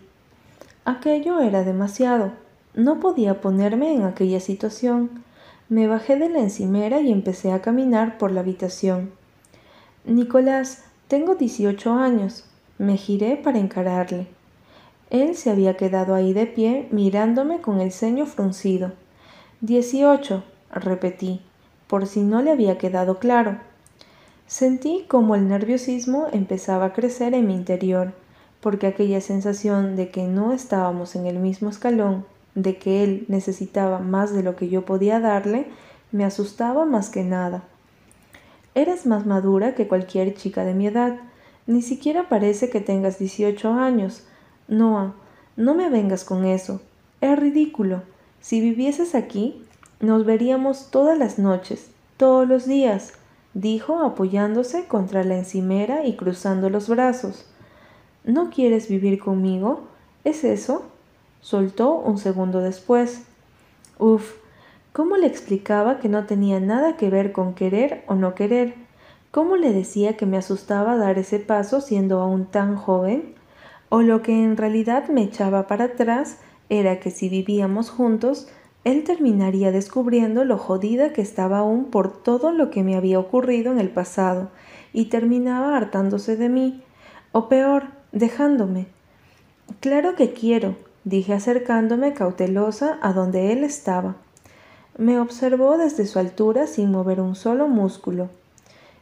Aquello 0.85 1.41
era 1.41 1.63
demasiado. 1.63 2.33
No 2.75 3.01
podía 3.01 3.41
ponerme 3.41 3.95
en 3.95 4.05
aquella 4.05 4.41
situación. 4.41 5.23
Me 5.71 5.87
bajé 5.87 6.17
de 6.17 6.31
la 6.31 6.39
encimera 6.39 7.01
y 7.01 7.13
empecé 7.13 7.53
a 7.53 7.61
caminar 7.61 8.17
por 8.17 8.33
la 8.33 8.41
habitación. 8.41 9.11
Nicolás, 10.07 10.85
tengo 11.09 11.35
18 11.35 11.93
años. 11.93 12.45
Me 12.79 12.97
giré 12.97 13.37
para 13.37 13.59
encararle. 13.59 14.29
Él 15.11 15.37
se 15.37 15.51
había 15.51 15.77
quedado 15.77 16.15
ahí 16.15 16.33
de 16.33 16.47
pie 16.47 16.89
mirándome 16.91 17.61
con 17.61 17.83
el 17.83 17.93
ceño 17.93 18.25
fruncido. 18.25 18.93
Dieciocho, 19.61 20.43
repetí, 20.73 21.43
por 21.87 22.07
si 22.07 22.23
no 22.23 22.41
le 22.41 22.51
había 22.51 22.79
quedado 22.79 23.19
claro. 23.19 23.59
Sentí 24.47 25.05
como 25.07 25.35
el 25.35 25.49
nerviosismo 25.49 26.29
empezaba 26.33 26.87
a 26.87 26.93
crecer 26.95 27.35
en 27.35 27.47
mi 27.47 27.55
interior, 27.55 28.15
porque 28.63 28.87
aquella 28.87 29.21
sensación 29.21 29.97
de 29.97 30.09
que 30.09 30.23
no 30.23 30.55
estábamos 30.55 31.15
en 31.15 31.27
el 31.27 31.39
mismo 31.39 31.69
escalón 31.69 32.25
de 32.63 32.77
que 32.77 33.05
él 33.05 33.25
necesitaba 33.29 33.99
más 33.99 34.35
de 34.35 34.43
lo 34.43 34.57
que 34.57 34.69
yo 34.69 34.85
podía 34.85 35.21
darle, 35.21 35.67
me 36.13 36.25
asustaba 36.25 36.85
más 36.85 37.11
que 37.11 37.23
nada. 37.23 37.63
Eres 38.75 39.07
más 39.07 39.27
madura 39.27 39.75
que 39.75 39.89
cualquier 39.89 40.35
chica 40.35 40.65
de 40.65 40.75
mi 40.75 40.87
edad. 40.87 41.17
Ni 41.67 41.83
siquiera 41.83 42.29
parece 42.29 42.71
que 42.71 42.81
tengas 42.81 43.19
18 43.19 43.73
años. 43.73 44.25
Noah, 44.69 45.15
no 45.57 45.75
me 45.75 45.89
vengas 45.89 46.25
con 46.25 46.45
eso. 46.45 46.81
Es 47.21 47.39
ridículo. 47.39 48.03
Si 48.41 48.61
vivieses 48.61 49.15
aquí, 49.15 49.65
nos 50.01 50.25
veríamos 50.25 50.91
todas 50.91 51.19
las 51.19 51.39
noches, 51.39 51.91
todos 52.17 52.49
los 52.49 52.67
días, 52.67 53.15
dijo 53.55 54.01
apoyándose 54.01 54.87
contra 54.87 55.25
la 55.25 55.37
encimera 55.37 56.05
y 56.05 56.17
cruzando 56.17 56.71
los 56.71 56.89
brazos. 56.89 57.47
¿No 58.25 58.51
quieres 58.51 58.89
vivir 58.89 59.19
conmigo? 59.19 59.89
¿Es 60.25 60.45
eso? 60.45 60.85
Soltó 61.41 61.95
un 61.95 62.19
segundo 62.19 62.61
después. 62.61 63.23
Uf, 63.99 64.35
¿cómo 64.93 65.17
le 65.17 65.27
explicaba 65.27 65.99
que 65.99 66.09
no 66.09 66.25
tenía 66.27 66.61
nada 66.61 66.97
que 66.97 67.11
ver 67.11 67.33
con 67.33 67.55
querer 67.55 68.05
o 68.07 68.15
no 68.15 68.35
querer? 68.35 68.75
¿Cómo 69.31 69.57
le 69.57 69.73
decía 69.73 70.17
que 70.17 70.27
me 70.27 70.39
asustaba 70.39 70.97
dar 70.97 71.19
ese 71.19 71.39
paso 71.39 71.81
siendo 71.81 72.21
aún 72.21 72.47
tan 72.47 72.77
joven? 72.77 73.35
O 73.91 74.03
lo 74.03 74.23
que 74.23 74.43
en 74.43 74.57
realidad 74.57 75.09
me 75.09 75.23
echaba 75.23 75.67
para 75.67 75.85
atrás 75.85 76.39
era 76.69 77.01
que 77.01 77.11
si 77.11 77.29
vivíamos 77.29 77.91
juntos, 77.91 78.49
él 78.85 79.05
terminaría 79.05 79.73
descubriendo 79.73 80.45
lo 80.45 80.57
jodida 80.57 81.13
que 81.13 81.21
estaba 81.21 81.59
aún 81.59 81.87
por 81.87 82.23
todo 82.23 82.53
lo 82.53 82.71
que 82.71 82.83
me 82.83 82.97
había 82.97 83.19
ocurrido 83.19 83.73
en 83.73 83.79
el 83.79 83.91
pasado, 83.91 84.51
y 84.93 85.07
terminaba 85.07 85.77
hartándose 85.77 86.37
de 86.37 86.49
mí, 86.49 86.83
o 87.33 87.49
peor, 87.49 87.85
dejándome. 88.13 88.87
Claro 89.81 90.15
que 90.15 90.33
quiero, 90.33 90.77
dije 91.09 91.33
acercándome 91.33 92.13
cautelosa 92.13 92.99
a 93.01 93.13
donde 93.13 93.53
él 93.53 93.65
estaba. 93.65 94.17
Me 94.99 95.19
observó 95.19 95.79
desde 95.79 96.07
su 96.07 96.19
altura 96.19 96.67
sin 96.67 96.91
mover 96.91 97.21
un 97.21 97.35
solo 97.35 97.67
músculo. 97.67 98.29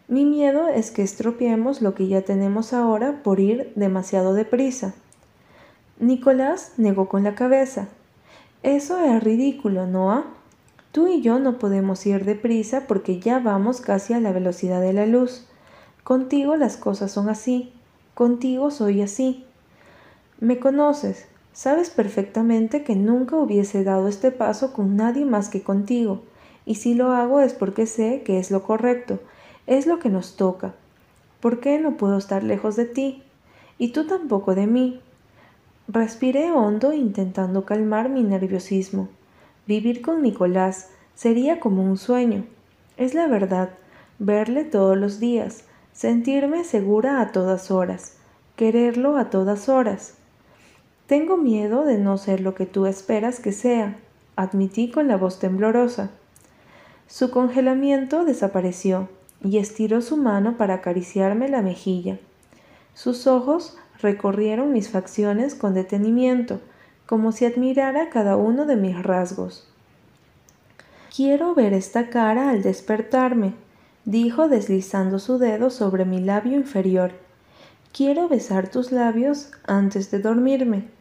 Mi 0.06 0.24
miedo 0.24 0.68
es 0.68 0.92
que 0.92 1.02
estropeemos 1.02 1.82
lo 1.82 1.94
que 1.94 2.06
ya 2.06 2.22
tenemos 2.22 2.72
ahora 2.72 3.22
por 3.24 3.40
ir 3.40 3.72
demasiado 3.74 4.34
deprisa. 4.34 4.94
Nicolás 5.98 6.74
negó 6.76 7.08
con 7.08 7.24
la 7.24 7.34
cabeza. 7.34 7.88
Eso 8.62 9.00
es 9.00 9.22
ridículo, 9.24 9.86
Noah. 9.86 10.26
Tú 10.92 11.08
y 11.08 11.22
yo 11.22 11.40
no 11.40 11.58
podemos 11.58 12.06
ir 12.06 12.24
deprisa 12.24 12.86
porque 12.86 13.18
ya 13.18 13.40
vamos 13.40 13.80
casi 13.80 14.14
a 14.14 14.20
la 14.20 14.32
velocidad 14.32 14.80
de 14.80 14.92
la 14.92 15.06
luz. 15.06 15.46
Contigo 16.04 16.56
las 16.56 16.76
cosas 16.76 17.10
son 17.10 17.28
así. 17.28 17.72
Contigo 18.14 18.70
soy 18.70 19.02
así. 19.02 19.44
Me 20.38 20.58
conoces, 20.58 21.26
Sabes 21.56 21.88
perfectamente 21.88 22.84
que 22.84 22.96
nunca 22.96 23.34
hubiese 23.36 23.82
dado 23.82 24.08
este 24.08 24.30
paso 24.30 24.74
con 24.74 24.94
nadie 24.94 25.24
más 25.24 25.48
que 25.48 25.62
contigo, 25.62 26.20
y 26.66 26.74
si 26.74 26.92
lo 26.92 27.12
hago 27.12 27.40
es 27.40 27.54
porque 27.54 27.86
sé 27.86 28.20
que 28.26 28.38
es 28.38 28.50
lo 28.50 28.62
correcto, 28.62 29.20
es 29.66 29.86
lo 29.86 29.98
que 29.98 30.10
nos 30.10 30.36
toca. 30.36 30.74
¿Por 31.40 31.60
qué 31.60 31.78
no 31.78 31.96
puedo 31.96 32.18
estar 32.18 32.44
lejos 32.44 32.76
de 32.76 32.84
ti? 32.84 33.22
Y 33.78 33.92
tú 33.92 34.06
tampoco 34.06 34.54
de 34.54 34.66
mí. 34.66 35.00
Respiré 35.88 36.52
hondo 36.52 36.92
intentando 36.92 37.64
calmar 37.64 38.10
mi 38.10 38.22
nerviosismo. 38.22 39.08
Vivir 39.66 40.02
con 40.02 40.20
Nicolás 40.20 40.90
sería 41.14 41.58
como 41.58 41.82
un 41.82 41.96
sueño. 41.96 42.44
Es 42.98 43.14
la 43.14 43.28
verdad, 43.28 43.70
verle 44.18 44.64
todos 44.64 44.98
los 44.98 45.20
días, 45.20 45.64
sentirme 45.94 46.64
segura 46.64 47.22
a 47.22 47.32
todas 47.32 47.70
horas, 47.70 48.18
quererlo 48.56 49.16
a 49.16 49.30
todas 49.30 49.70
horas. 49.70 50.18
Tengo 51.06 51.36
miedo 51.36 51.84
de 51.84 51.98
no 51.98 52.18
ser 52.18 52.40
lo 52.40 52.56
que 52.56 52.66
tú 52.66 52.86
esperas 52.86 53.38
que 53.38 53.52
sea, 53.52 53.96
admití 54.34 54.90
con 54.90 55.06
la 55.06 55.16
voz 55.16 55.38
temblorosa. 55.38 56.10
Su 57.06 57.30
congelamiento 57.30 58.24
desapareció 58.24 59.08
y 59.40 59.58
estiró 59.58 60.02
su 60.02 60.16
mano 60.16 60.56
para 60.56 60.74
acariciarme 60.74 61.48
la 61.48 61.62
mejilla. 61.62 62.18
Sus 62.94 63.28
ojos 63.28 63.78
recorrieron 64.00 64.72
mis 64.72 64.88
facciones 64.88 65.54
con 65.54 65.74
detenimiento, 65.74 66.60
como 67.06 67.30
si 67.30 67.44
admirara 67.44 68.10
cada 68.10 68.36
uno 68.36 68.66
de 68.66 68.74
mis 68.74 69.00
rasgos. 69.00 69.68
Quiero 71.14 71.54
ver 71.54 71.72
esta 71.72 72.10
cara 72.10 72.50
al 72.50 72.62
despertarme, 72.62 73.54
dijo 74.04 74.48
deslizando 74.48 75.20
su 75.20 75.38
dedo 75.38 75.70
sobre 75.70 76.04
mi 76.04 76.20
labio 76.20 76.56
inferior. 76.56 77.12
Quiero 77.92 78.28
besar 78.28 78.68
tus 78.68 78.90
labios 78.90 79.52
antes 79.68 80.10
de 80.10 80.18
dormirme 80.18 80.95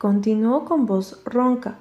continuó 0.00 0.64
con 0.64 0.86
voz 0.86 1.20
ronca. 1.26 1.76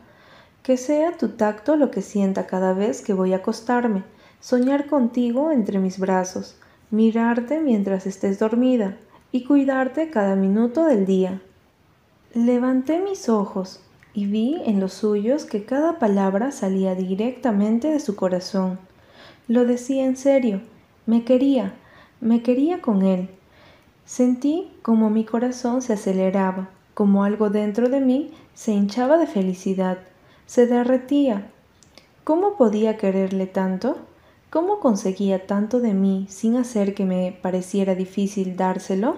Que 0.62 0.76
sea 0.76 1.16
tu 1.16 1.30
tacto 1.30 1.78
lo 1.78 1.90
que 1.90 2.02
sienta 2.02 2.48
cada 2.48 2.74
vez 2.74 3.02
que 3.02 3.14
voy 3.14 3.32
a 3.32 3.38
acostarme, 3.38 4.04
soñar 4.42 4.88
contigo 4.88 5.52
entre 5.52 5.80
mis 5.80 6.00
brazos, 6.00 6.58
mirarte 6.92 7.62
mientras 7.62 8.06
estés 8.06 8.38
dormida 8.38 8.98
y 9.32 9.46
cuidarte 9.46 10.10
cada 10.10 10.36
minuto 10.36 10.84
del 10.84 11.06
día. 11.06 11.42
Levanté 12.34 13.00
mis 13.00 13.30
ojos 13.30 13.80
y 14.14 14.26
vi 14.26 14.62
en 14.66 14.82
los 14.82 14.92
suyos 14.92 15.46
que 15.46 15.64
cada 15.64 15.98
palabra 15.98 16.52
salía 16.52 16.96
directamente 16.96 17.88
de 17.88 18.02
su 18.02 18.18
corazón. 18.18 18.80
Lo 19.48 19.64
decía 19.64 20.04
en 20.04 20.18
serio, 20.18 20.60
me 21.06 21.24
quería, 21.24 21.74
me 22.20 22.44
quería 22.44 22.82
con 22.82 23.02
él. 23.02 23.30
Sentí 24.04 24.74
como 24.82 25.10
mi 25.10 25.24
corazón 25.24 25.82
se 25.82 25.94
aceleraba, 25.94 26.70
como 27.00 27.24
algo 27.24 27.50
dentro 27.50 27.88
de 27.88 28.02
mí 28.02 28.34
se 28.54 28.74
hinchaba 28.74 29.18
de 29.18 29.26
felicidad 29.26 30.00
se 30.46 30.68
derretía. 30.68 31.50
¿Cómo 32.26 32.58
podía 32.58 32.98
quererle 32.98 33.48
tanto? 33.48 33.96
¿Cómo 34.50 34.82
conseguía 34.82 35.48
tanto 35.48 35.80
de 35.80 35.94
mí 35.94 36.28
sin 36.30 36.58
hacer 36.58 36.94
que 36.96 37.06
me 37.06 37.40
pareciera 37.42 37.96
difícil 37.96 38.58
dárselo? 38.58 39.16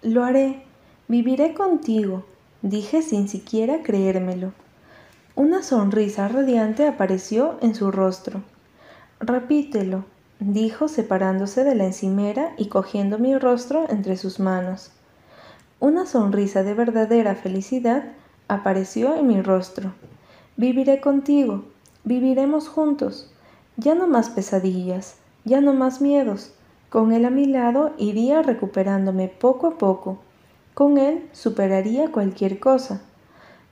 Lo 0.00 0.24
haré, 0.24 0.62
viviré 1.06 1.52
contigo, 1.52 2.24
dije 2.62 3.02
sin 3.02 3.28
siquiera 3.28 3.82
creérmelo. 3.82 4.54
Una 5.34 5.62
sonrisa 5.62 6.28
radiante 6.28 6.88
apareció 6.88 7.58
en 7.60 7.74
su 7.74 7.90
rostro. 7.90 8.40
Repítelo, 9.20 10.06
dijo 10.40 10.88
separándose 10.88 11.62
de 11.62 11.74
la 11.74 11.84
encimera 11.84 12.54
y 12.56 12.68
cogiendo 12.68 13.18
mi 13.18 13.36
rostro 13.36 13.84
entre 13.90 14.16
sus 14.16 14.40
manos. 14.40 14.92
Una 15.82 16.06
sonrisa 16.06 16.62
de 16.62 16.74
verdadera 16.74 17.34
felicidad 17.34 18.04
apareció 18.46 19.16
en 19.16 19.26
mi 19.26 19.42
rostro. 19.42 19.92
Viviré 20.56 21.00
contigo, 21.00 21.64
viviremos 22.04 22.68
juntos. 22.68 23.34
Ya 23.76 23.96
no 23.96 24.06
más 24.06 24.30
pesadillas, 24.30 25.16
ya 25.44 25.60
no 25.60 25.72
más 25.72 26.00
miedos. 26.00 26.54
Con 26.88 27.12
él 27.12 27.24
a 27.24 27.30
mi 27.30 27.46
lado 27.46 27.94
iría 27.98 28.42
recuperándome 28.42 29.26
poco 29.26 29.66
a 29.66 29.78
poco. 29.78 30.18
Con 30.72 30.98
él 30.98 31.28
superaría 31.32 32.12
cualquier 32.12 32.60
cosa. 32.60 33.00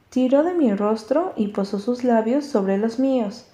Tiró 0.09 0.43
de 0.43 0.55
mi 0.55 0.75
rostro 0.75 1.33
y 1.37 1.47
posó 1.53 1.79
sus 1.79 2.03
labios 2.03 2.45
sobre 2.45 2.77
los 2.77 2.99
míos. 2.99 3.47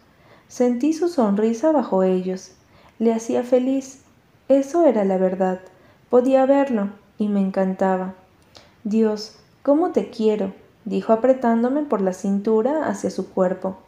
Sentí 0.48 0.94
su 0.94 1.08
sonrisa 1.08 1.72
bajo 1.72 2.04
ellos. 2.04 2.52
Le 2.98 3.12
hacía 3.12 3.42
feliz. 3.42 4.00
Eso 4.48 4.86
era 4.86 5.04
la 5.04 5.18
verdad. 5.18 5.60
Podía 6.08 6.46
verlo 6.46 6.88
y 7.18 7.28
me 7.28 7.40
encantaba. 7.40 8.14
Dios, 8.86 9.32
¿cómo 9.64 9.90
te 9.90 10.10
quiero? 10.10 10.54
dijo 10.84 11.12
apretándome 11.12 11.82
por 11.82 12.00
la 12.00 12.12
cintura 12.12 12.86
hacia 12.86 13.10
su 13.10 13.30
cuerpo. 13.30 13.78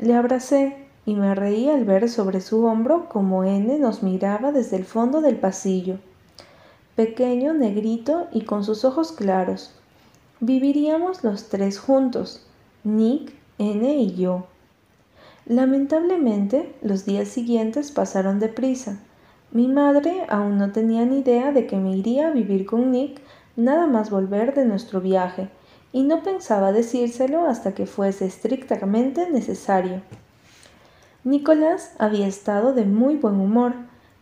Le 0.00 0.14
abracé 0.14 0.88
y 1.04 1.14
me 1.14 1.32
reí 1.36 1.70
al 1.70 1.84
ver 1.84 2.08
sobre 2.08 2.40
su 2.40 2.64
hombro 2.64 3.08
como 3.08 3.44
N 3.44 3.78
nos 3.78 4.02
miraba 4.02 4.50
desde 4.50 4.78
el 4.78 4.84
fondo 4.84 5.20
del 5.20 5.36
pasillo. 5.36 5.98
Pequeño, 6.96 7.54
negrito 7.54 8.26
y 8.32 8.40
con 8.40 8.64
sus 8.64 8.84
ojos 8.84 9.12
claros. 9.12 9.70
Viviríamos 10.40 11.22
los 11.22 11.48
tres 11.48 11.78
juntos, 11.78 12.44
Nick, 12.82 13.32
N 13.58 13.94
y 13.94 14.16
yo. 14.16 14.46
Lamentablemente, 15.44 16.74
los 16.82 17.04
días 17.04 17.28
siguientes 17.28 17.92
pasaron 17.92 18.40
deprisa. 18.40 18.98
Mi 19.52 19.68
madre 19.68 20.26
aún 20.28 20.58
no 20.58 20.72
tenía 20.72 21.06
ni 21.06 21.20
idea 21.20 21.52
de 21.52 21.68
que 21.68 21.76
me 21.76 21.96
iría 21.96 22.26
a 22.26 22.32
vivir 22.32 22.66
con 22.66 22.90
Nick 22.90 23.20
nada 23.56 23.86
más 23.86 24.10
volver 24.10 24.54
de 24.54 24.64
nuestro 24.64 25.00
viaje, 25.00 25.48
y 25.92 26.02
no 26.02 26.22
pensaba 26.22 26.72
decírselo 26.72 27.46
hasta 27.46 27.72
que 27.72 27.86
fuese 27.86 28.26
estrictamente 28.26 29.30
necesario. 29.30 30.02
Nicolás 31.24 31.94
había 31.98 32.26
estado 32.26 32.72
de 32.72 32.84
muy 32.84 33.16
buen 33.16 33.40
humor, 33.40 33.74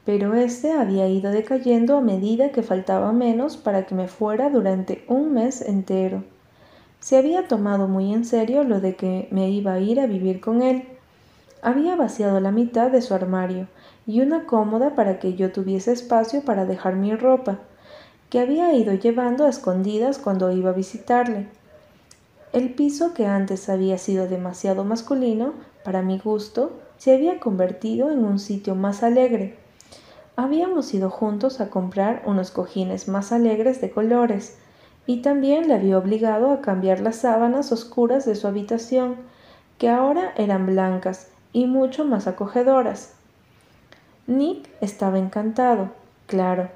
pero 0.05 0.35
éste 0.35 0.73
había 0.73 1.09
ido 1.09 1.33
decayendo 1.33 1.97
a 1.97 2.01
medida 2.01 2.51
que 2.51 2.63
faltaba 2.63 3.13
menos 3.13 3.57
para 3.57 3.87
que 3.87 3.95
me 3.95 4.09
fuera 4.09 4.51
durante 4.51 5.05
un 5.09 5.33
mes 5.33 5.63
entero. 5.63 6.25
Se 7.01 7.19
había 7.19 7.49
tomado 7.49 7.89
muy 7.89 8.15
en 8.15 8.25
serio 8.25 8.65
lo 8.65 8.81
de 8.81 8.97
que 8.97 9.29
me 9.31 9.51
iba 9.51 9.75
a 9.75 9.81
ir 9.81 10.01
a 10.01 10.07
vivir 10.07 10.41
con 10.41 10.63
él. 10.63 10.85
Había 11.61 11.97
vaciado 11.97 12.41
la 12.41 12.53
mitad 12.53 12.91
de 12.91 13.03
su 13.03 13.15
armario 13.15 13.69
y 14.07 14.21
una 14.21 14.47
cómoda 14.47 14.95
para 14.95 15.19
que 15.19 15.35
yo 15.35 15.53
tuviese 15.53 15.93
espacio 15.93 16.43
para 16.43 16.67
dejar 16.67 16.97
mi 16.97 17.15
ropa, 17.15 17.59
que 18.31 18.41
había 18.41 18.73
ido 18.75 18.95
llevando 18.95 19.45
a 19.45 19.49
escondidas 19.49 20.19
cuando 20.19 20.51
iba 20.51 20.71
a 20.71 20.75
visitarle. 20.75 21.49
El 22.53 22.73
piso 22.75 23.15
que 23.15 23.27
antes 23.27 23.69
había 23.69 23.99
sido 23.99 24.29
demasiado 24.29 24.85
masculino, 24.85 25.55
para 25.85 26.03
mi 26.03 26.19
gusto, 26.19 26.73
se 26.99 27.13
había 27.13 27.41
convertido 27.41 28.11
en 28.11 28.25
un 28.25 28.39
sitio 28.39 28.75
más 28.75 29.03
alegre. 29.03 29.57
Habíamos 30.37 30.95
ido 30.95 31.11
juntos 31.11 31.61
a 31.61 31.69
comprar 31.69 32.23
unos 32.27 32.51
cojines 32.51 33.09
más 33.09 33.33
alegres 33.33 33.81
de 33.81 33.91
colores, 33.91 34.57
y 35.07 35.21
también 35.21 35.69
le 35.69 35.75
había 35.75 35.99
obligado 35.99 36.51
a 36.51 36.61
cambiar 36.61 37.01
las 37.01 37.17
sábanas 37.17 37.73
oscuras 37.73 38.25
de 38.25 38.35
su 38.35 38.47
habitación, 38.47 39.17
que 39.79 39.89
ahora 39.89 40.33
eran 40.37 40.67
blancas 40.67 41.29
y 41.53 41.67
mucho 41.67 42.05
más 42.05 42.27
acogedoras. 42.27 43.13
Nick 44.27 44.69
estaba 44.81 45.19
encantado, 45.19 45.91
claro, 46.27 46.71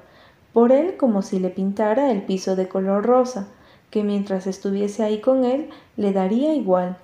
por 0.53 0.71
él 0.71 0.97
como 0.97 1.21
si 1.21 1.39
le 1.39 1.49
pintara 1.49 2.11
el 2.11 2.23
piso 2.23 2.55
de 2.55 2.67
color 2.67 3.05
rosa, 3.05 3.47
que 3.91 4.03
mientras 4.03 4.47
estuviese 4.47 5.03
ahí 5.03 5.19
con 5.19 5.45
él 5.45 5.69
le 5.97 6.13
daría 6.13 6.53
igual. 6.53 6.97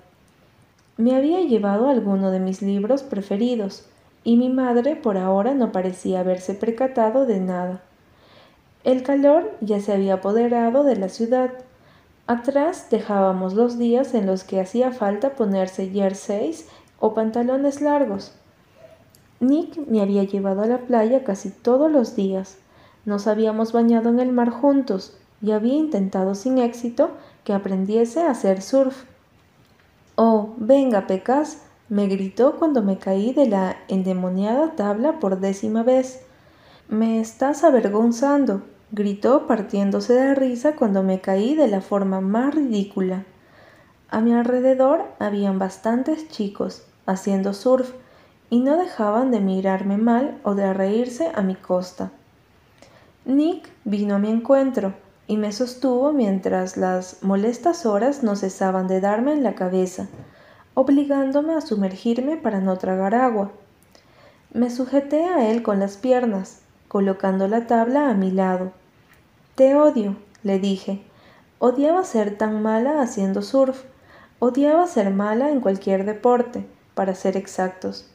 Me 0.96 1.14
había 1.14 1.40
llevado 1.40 1.88
alguno 1.88 2.30
de 2.30 2.40
mis 2.40 2.62
libros 2.62 3.02
preferidos, 3.02 3.84
y 4.24 4.36
mi 4.36 4.48
madre 4.48 4.96
por 4.96 5.18
ahora 5.18 5.54
no 5.54 5.70
parecía 5.70 6.20
haberse 6.20 6.54
percatado 6.54 7.26
de 7.26 7.38
nada. 7.38 7.82
El 8.82 9.02
calor 9.02 9.52
ya 9.60 9.80
se 9.80 9.92
había 9.92 10.14
apoderado 10.14 10.84
de 10.84 10.96
la 10.96 11.08
ciudad. 11.08 11.50
Atrás 12.26 12.88
dejábamos 12.90 13.54
los 13.54 13.78
días 13.78 14.14
en 14.14 14.26
los 14.26 14.42
que 14.42 14.60
hacía 14.60 14.90
falta 14.90 15.30
ponerse 15.34 15.90
jerseys 15.90 16.68
o 16.98 17.14
pantalones 17.14 17.80
largos. 17.80 18.32
Nick 19.38 19.76
me 19.86 20.00
había 20.00 20.24
llevado 20.24 20.62
a 20.62 20.66
la 20.66 20.78
playa 20.78 21.24
casi 21.24 21.50
todos 21.50 21.90
los 21.90 22.16
días. 22.16 22.58
Nos 23.06 23.28
habíamos 23.28 23.72
bañado 23.72 24.10
en 24.10 24.18
el 24.18 24.32
mar 24.32 24.50
juntos 24.50 25.16
y 25.40 25.52
había 25.52 25.74
intentado 25.74 26.34
sin 26.34 26.58
éxito 26.58 27.10
que 27.44 27.52
aprendiese 27.52 28.22
a 28.22 28.30
hacer 28.30 28.60
surf. 28.60 29.04
Oh, 30.16 30.54
venga, 30.56 31.06
Pecas, 31.06 31.62
me 31.88 32.08
gritó 32.08 32.56
cuando 32.56 32.82
me 32.82 32.98
caí 32.98 33.32
de 33.32 33.46
la 33.46 33.76
endemoniada 33.86 34.72
tabla 34.74 35.20
por 35.20 35.38
décima 35.38 35.84
vez. 35.84 36.26
Me 36.88 37.20
estás 37.20 37.62
avergonzando, 37.62 38.62
gritó 38.90 39.46
partiéndose 39.46 40.14
de 40.14 40.34
risa 40.34 40.74
cuando 40.74 41.04
me 41.04 41.20
caí 41.20 41.54
de 41.54 41.68
la 41.68 41.82
forma 41.82 42.20
más 42.20 42.56
ridícula. 42.56 43.24
A 44.08 44.20
mi 44.20 44.34
alrededor 44.34 45.04
habían 45.20 45.60
bastantes 45.60 46.28
chicos 46.28 46.84
haciendo 47.06 47.54
surf 47.54 47.92
y 48.50 48.58
no 48.58 48.76
dejaban 48.76 49.30
de 49.30 49.38
mirarme 49.38 49.96
mal 49.96 50.40
o 50.42 50.56
de 50.56 50.74
reírse 50.74 51.30
a 51.32 51.42
mi 51.42 51.54
costa. 51.54 52.10
Nick 53.26 53.68
vino 53.84 54.14
a 54.14 54.18
mi 54.20 54.30
encuentro 54.30 54.94
y 55.26 55.36
me 55.36 55.50
sostuvo 55.50 56.12
mientras 56.12 56.76
las 56.76 57.24
molestas 57.24 57.84
horas 57.84 58.22
no 58.22 58.36
cesaban 58.36 58.86
de 58.86 59.00
darme 59.00 59.32
en 59.32 59.42
la 59.42 59.56
cabeza, 59.56 60.06
obligándome 60.74 61.54
a 61.54 61.60
sumergirme 61.60 62.36
para 62.36 62.60
no 62.60 62.78
tragar 62.78 63.16
agua. 63.16 63.50
Me 64.52 64.70
sujeté 64.70 65.24
a 65.24 65.50
él 65.50 65.64
con 65.64 65.80
las 65.80 65.96
piernas, 65.96 66.60
colocando 66.86 67.48
la 67.48 67.66
tabla 67.66 68.10
a 68.10 68.14
mi 68.14 68.30
lado. 68.30 68.70
Te 69.56 69.74
odio, 69.74 70.14
le 70.44 70.60
dije. 70.60 71.02
Odiaba 71.58 72.04
ser 72.04 72.38
tan 72.38 72.62
mala 72.62 73.02
haciendo 73.02 73.42
surf, 73.42 73.82
odiaba 74.38 74.86
ser 74.86 75.10
mala 75.10 75.50
en 75.50 75.60
cualquier 75.60 76.04
deporte, 76.04 76.64
para 76.94 77.16
ser 77.16 77.36
exactos. 77.36 78.08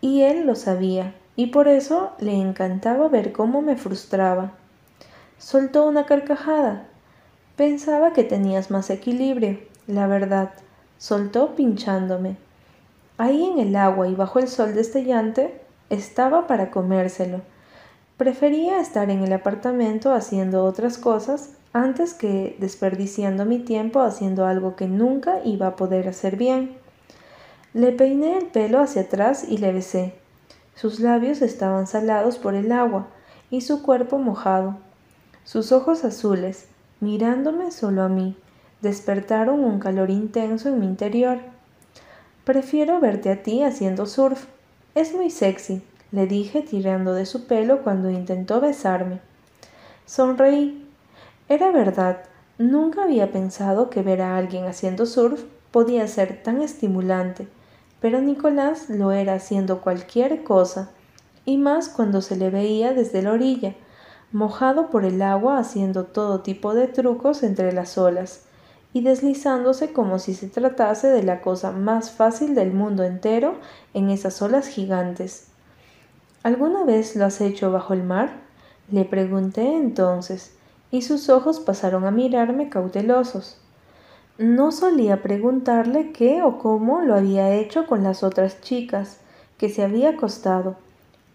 Y 0.00 0.22
él 0.22 0.46
lo 0.46 0.56
sabía, 0.56 1.14
y 1.36 1.46
por 1.46 1.68
eso 1.68 2.12
le 2.18 2.34
encantaba 2.34 3.08
ver 3.08 3.32
cómo 3.32 3.62
me 3.62 3.76
frustraba. 3.76 4.52
Soltó 5.38 5.86
una 5.86 6.06
carcajada. 6.06 6.86
Pensaba 7.56 8.12
que 8.12 8.24
tenías 8.24 8.70
más 8.70 8.90
equilibrio, 8.90 9.58
la 9.86 10.06
verdad. 10.06 10.52
Soltó 10.98 11.54
pinchándome. 11.56 12.36
Ahí 13.18 13.44
en 13.44 13.58
el 13.58 13.76
agua 13.76 14.08
y 14.08 14.14
bajo 14.14 14.38
el 14.38 14.48
sol 14.48 14.74
destellante 14.74 15.60
estaba 15.90 16.46
para 16.46 16.70
comérselo. 16.70 17.40
Prefería 18.16 18.80
estar 18.80 19.10
en 19.10 19.22
el 19.22 19.32
apartamento 19.32 20.12
haciendo 20.12 20.64
otras 20.64 20.98
cosas 20.98 21.50
antes 21.72 22.14
que 22.14 22.56
desperdiciando 22.58 23.44
mi 23.44 23.58
tiempo 23.58 24.00
haciendo 24.00 24.46
algo 24.46 24.76
que 24.76 24.86
nunca 24.86 25.40
iba 25.44 25.66
a 25.66 25.76
poder 25.76 26.08
hacer 26.08 26.36
bien. 26.36 26.76
Le 27.74 27.92
peiné 27.92 28.38
el 28.38 28.46
pelo 28.46 28.80
hacia 28.80 29.02
atrás 29.02 29.44
y 29.48 29.58
le 29.58 29.72
besé. 29.72 30.21
Sus 30.74 31.00
labios 31.00 31.42
estaban 31.42 31.86
salados 31.86 32.38
por 32.38 32.54
el 32.54 32.72
agua 32.72 33.08
y 33.50 33.60
su 33.60 33.82
cuerpo 33.82 34.18
mojado 34.18 34.76
sus 35.44 35.72
ojos 35.72 36.04
azules, 36.04 36.66
mirándome 37.00 37.72
solo 37.72 38.02
a 38.02 38.08
mí, 38.08 38.36
despertaron 38.80 39.64
un 39.64 39.80
calor 39.80 40.08
intenso 40.10 40.68
en 40.68 40.78
mi 40.78 40.86
interior. 40.86 41.38
Prefiero 42.44 43.00
verte 43.00 43.30
a 43.30 43.42
ti 43.42 43.64
haciendo 43.64 44.06
surf. 44.06 44.46
Es 44.94 45.14
muy 45.14 45.30
sexy, 45.30 45.82
le 46.12 46.26
dije 46.26 46.62
tirando 46.62 47.12
de 47.12 47.26
su 47.26 47.46
pelo 47.46 47.82
cuando 47.82 48.08
intentó 48.10 48.60
besarme. 48.60 49.20
Sonreí. 50.06 50.88
Era 51.48 51.72
verdad, 51.72 52.22
nunca 52.56 53.02
había 53.02 53.32
pensado 53.32 53.90
que 53.90 54.02
ver 54.02 54.22
a 54.22 54.36
alguien 54.36 54.66
haciendo 54.66 55.06
surf 55.06 55.42
podía 55.72 56.06
ser 56.06 56.40
tan 56.42 56.62
estimulante, 56.62 57.48
pero 58.02 58.20
Nicolás 58.20 58.90
lo 58.90 59.12
era 59.12 59.34
haciendo 59.34 59.80
cualquier 59.80 60.42
cosa, 60.42 60.90
y 61.44 61.56
más 61.56 61.88
cuando 61.88 62.20
se 62.20 62.36
le 62.36 62.50
veía 62.50 62.92
desde 62.92 63.22
la 63.22 63.32
orilla, 63.32 63.74
mojado 64.32 64.90
por 64.90 65.04
el 65.04 65.22
agua 65.22 65.58
haciendo 65.58 66.04
todo 66.04 66.40
tipo 66.40 66.74
de 66.74 66.88
trucos 66.88 67.44
entre 67.44 67.72
las 67.72 67.96
olas, 67.96 68.42
y 68.92 69.02
deslizándose 69.02 69.92
como 69.92 70.18
si 70.18 70.34
se 70.34 70.48
tratase 70.48 71.08
de 71.08 71.22
la 71.22 71.40
cosa 71.40 71.70
más 71.70 72.10
fácil 72.10 72.54
del 72.56 72.72
mundo 72.72 73.04
entero 73.04 73.54
en 73.94 74.10
esas 74.10 74.42
olas 74.42 74.66
gigantes. 74.66 75.46
¿Alguna 76.42 76.84
vez 76.84 77.14
lo 77.14 77.24
has 77.24 77.40
hecho 77.40 77.70
bajo 77.70 77.94
el 77.94 78.02
mar? 78.02 78.32
Le 78.90 79.04
pregunté 79.04 79.76
entonces, 79.76 80.56
y 80.90 81.02
sus 81.02 81.28
ojos 81.28 81.60
pasaron 81.60 82.04
a 82.04 82.10
mirarme 82.10 82.68
cautelosos. 82.68 83.61
No 84.38 84.72
solía 84.72 85.22
preguntarle 85.22 86.12
qué 86.12 86.42
o 86.42 86.58
cómo 86.58 87.02
lo 87.02 87.14
había 87.14 87.54
hecho 87.54 87.86
con 87.86 88.02
las 88.02 88.22
otras 88.22 88.60
chicas, 88.62 89.18
que 89.58 89.68
se 89.68 89.82
había 89.82 90.10
acostado, 90.10 90.76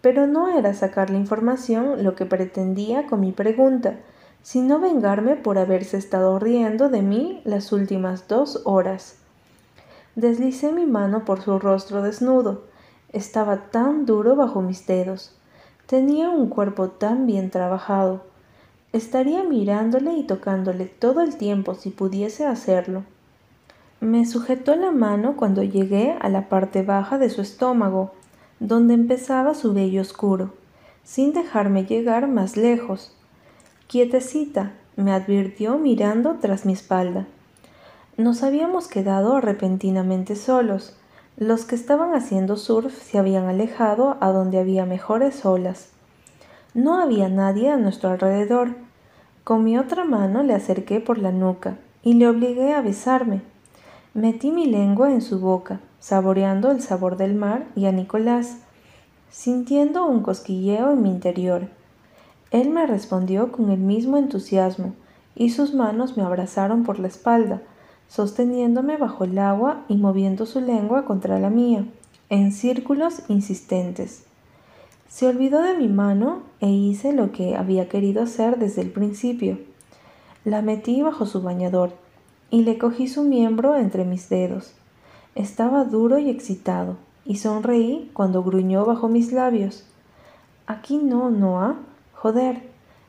pero 0.02 0.26
no 0.26 0.48
era 0.48 0.74
sacar 0.74 1.08
la 1.08 1.16
información 1.16 2.02
lo 2.02 2.14
que 2.14 2.26
pretendía 2.26 3.06
con 3.06 3.20
mi 3.20 3.32
pregunta, 3.32 3.94
sino 4.42 4.80
vengarme 4.80 5.36
por 5.36 5.58
haberse 5.58 5.96
estado 5.96 6.38
riendo 6.38 6.88
de 6.88 7.02
mí 7.02 7.40
las 7.44 7.72
últimas 7.72 8.26
dos 8.28 8.62
horas. 8.64 9.16
Deslicé 10.14 10.72
mi 10.72 10.84
mano 10.84 11.24
por 11.24 11.40
su 11.40 11.58
rostro 11.60 12.02
desnudo. 12.02 12.64
Estaba 13.12 13.70
tan 13.70 14.06
duro 14.06 14.34
bajo 14.34 14.60
mis 14.60 14.86
dedos. 14.86 15.36
Tenía 15.86 16.28
un 16.30 16.48
cuerpo 16.48 16.88
tan 16.88 17.26
bien 17.26 17.50
trabajado. 17.50 18.27
Estaría 18.98 19.44
mirándole 19.44 20.14
y 20.14 20.24
tocándole 20.24 20.86
todo 20.86 21.20
el 21.20 21.36
tiempo 21.36 21.76
si 21.76 21.90
pudiese 21.90 22.44
hacerlo. 22.44 23.04
Me 24.00 24.26
sujetó 24.26 24.74
la 24.74 24.90
mano 24.90 25.36
cuando 25.36 25.62
llegué 25.62 26.16
a 26.20 26.28
la 26.28 26.48
parte 26.48 26.82
baja 26.82 27.16
de 27.16 27.30
su 27.30 27.40
estómago, 27.40 28.10
donde 28.58 28.94
empezaba 28.94 29.54
su 29.54 29.72
vello 29.72 30.00
oscuro, 30.00 30.52
sin 31.04 31.32
dejarme 31.32 31.84
llegar 31.84 32.26
más 32.26 32.56
lejos. 32.56 33.14
Quietecita, 33.86 34.72
me 34.96 35.12
advirtió 35.12 35.78
mirando 35.78 36.38
tras 36.40 36.66
mi 36.66 36.72
espalda. 36.72 37.28
Nos 38.16 38.42
habíamos 38.42 38.88
quedado 38.88 39.40
repentinamente 39.40 40.34
solos. 40.34 40.96
Los 41.36 41.64
que 41.66 41.76
estaban 41.76 42.16
haciendo 42.16 42.56
surf 42.56 43.00
se 43.00 43.16
habían 43.16 43.46
alejado 43.46 44.16
a 44.20 44.32
donde 44.32 44.58
había 44.58 44.86
mejores 44.86 45.46
olas. 45.46 45.90
No 46.74 47.00
había 47.00 47.28
nadie 47.28 47.70
a 47.70 47.76
nuestro 47.76 48.10
alrededor. 48.10 48.87
Con 49.48 49.64
mi 49.64 49.78
otra 49.78 50.04
mano 50.04 50.42
le 50.42 50.52
acerqué 50.52 51.00
por 51.00 51.16
la 51.16 51.32
nuca 51.32 51.78
y 52.02 52.12
le 52.12 52.28
obligué 52.28 52.74
a 52.74 52.82
besarme. 52.82 53.40
Metí 54.12 54.50
mi 54.50 54.66
lengua 54.66 55.10
en 55.10 55.22
su 55.22 55.40
boca, 55.40 55.80
saboreando 56.00 56.70
el 56.70 56.82
sabor 56.82 57.16
del 57.16 57.34
mar 57.34 57.64
y 57.74 57.86
a 57.86 57.92
Nicolás, 57.92 58.58
sintiendo 59.30 60.04
un 60.04 60.20
cosquilleo 60.20 60.90
en 60.90 61.00
mi 61.00 61.08
interior. 61.08 61.66
Él 62.50 62.68
me 62.68 62.86
respondió 62.86 63.50
con 63.50 63.70
el 63.70 63.80
mismo 63.80 64.18
entusiasmo, 64.18 64.92
y 65.34 65.48
sus 65.48 65.72
manos 65.72 66.18
me 66.18 66.24
abrazaron 66.24 66.84
por 66.84 66.98
la 66.98 67.08
espalda, 67.08 67.62
sosteniéndome 68.06 68.98
bajo 68.98 69.24
el 69.24 69.38
agua 69.38 69.82
y 69.88 69.96
moviendo 69.96 70.44
su 70.44 70.60
lengua 70.60 71.06
contra 71.06 71.38
la 71.38 71.48
mía, 71.48 71.86
en 72.28 72.52
círculos 72.52 73.22
insistentes. 73.28 74.27
Se 75.08 75.26
olvidó 75.26 75.62
de 75.62 75.76
mi 75.76 75.88
mano 75.88 76.42
e 76.60 76.68
hice 76.68 77.12
lo 77.12 77.32
que 77.32 77.56
había 77.56 77.88
querido 77.88 78.22
hacer 78.22 78.58
desde 78.58 78.82
el 78.82 78.90
principio. 78.90 79.58
La 80.44 80.62
metí 80.62 81.02
bajo 81.02 81.26
su 81.26 81.42
bañador 81.42 81.92
y 82.50 82.62
le 82.62 82.78
cogí 82.78 83.08
su 83.08 83.22
miembro 83.22 83.76
entre 83.76 84.04
mis 84.04 84.28
dedos. 84.28 84.74
Estaba 85.34 85.84
duro 85.84 86.18
y 86.18 86.30
excitado, 86.30 86.96
y 87.24 87.36
sonreí 87.36 88.10
cuando 88.12 88.42
gruñó 88.42 88.84
bajo 88.84 89.08
mis 89.08 89.32
labios. 89.32 89.84
Aquí 90.66 90.98
no, 90.98 91.30
Noah, 91.30 91.76
Joder, 92.20 92.62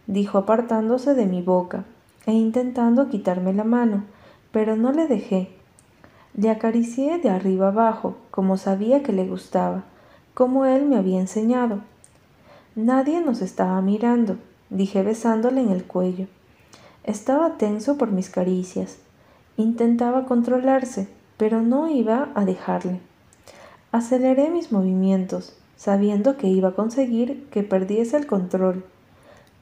dijo 0.06 0.38
apartándose 0.38 1.16
de 1.16 1.26
mi 1.26 1.42
boca 1.42 1.84
e 2.28 2.32
intentando 2.32 3.10
quitarme 3.10 3.54
la 3.54 3.64
mano, 3.64 4.04
pero 4.52 4.76
no 4.76 4.92
le 4.92 5.08
dejé. 5.08 5.50
Le 6.36 6.52
acaricié 6.52 7.18
de 7.18 7.30
arriba 7.30 7.70
abajo, 7.70 8.18
como 8.30 8.58
sabía 8.58 9.02
que 9.02 9.14
le 9.14 9.26
gustaba, 9.26 9.84
como 10.40 10.64
él 10.64 10.86
me 10.86 10.96
había 10.96 11.20
enseñado. 11.20 11.82
Nadie 12.74 13.20
nos 13.20 13.42
estaba 13.42 13.82
mirando, 13.82 14.38
dije 14.70 15.04
besándole 15.04 15.60
en 15.60 15.70
el 15.70 15.84
cuello. 15.84 16.28
Estaba 17.04 17.58
tenso 17.58 17.98
por 17.98 18.12
mis 18.12 18.30
caricias. 18.30 19.00
Intentaba 19.58 20.24
controlarse, 20.24 21.10
pero 21.36 21.62
no 21.62 21.90
iba 21.90 22.30
a 22.36 22.46
dejarle. 22.46 23.02
Aceleré 23.92 24.50
mis 24.50 24.72
movimientos, 24.72 25.58
sabiendo 25.76 26.38
que 26.38 26.48
iba 26.48 26.70
a 26.70 26.74
conseguir 26.74 27.46
que 27.50 27.64
perdiese 27.64 28.16
el 28.16 28.26
control. 28.26 28.86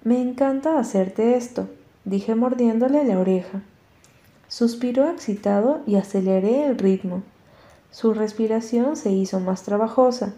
Me 0.04 0.22
encanta 0.22 0.78
hacerte 0.78 1.38
esto, 1.38 1.68
dije 2.06 2.36
mordiéndole 2.36 3.04
la 3.04 3.18
oreja. 3.18 3.64
Suspiró 4.48 5.10
excitado 5.10 5.80
y 5.88 5.96
aceleré 5.96 6.68
el 6.68 6.78
ritmo. 6.78 7.24
Su 7.90 8.14
respiración 8.14 8.96
se 8.96 9.10
hizo 9.10 9.40
más 9.40 9.64
trabajosa 9.64 10.36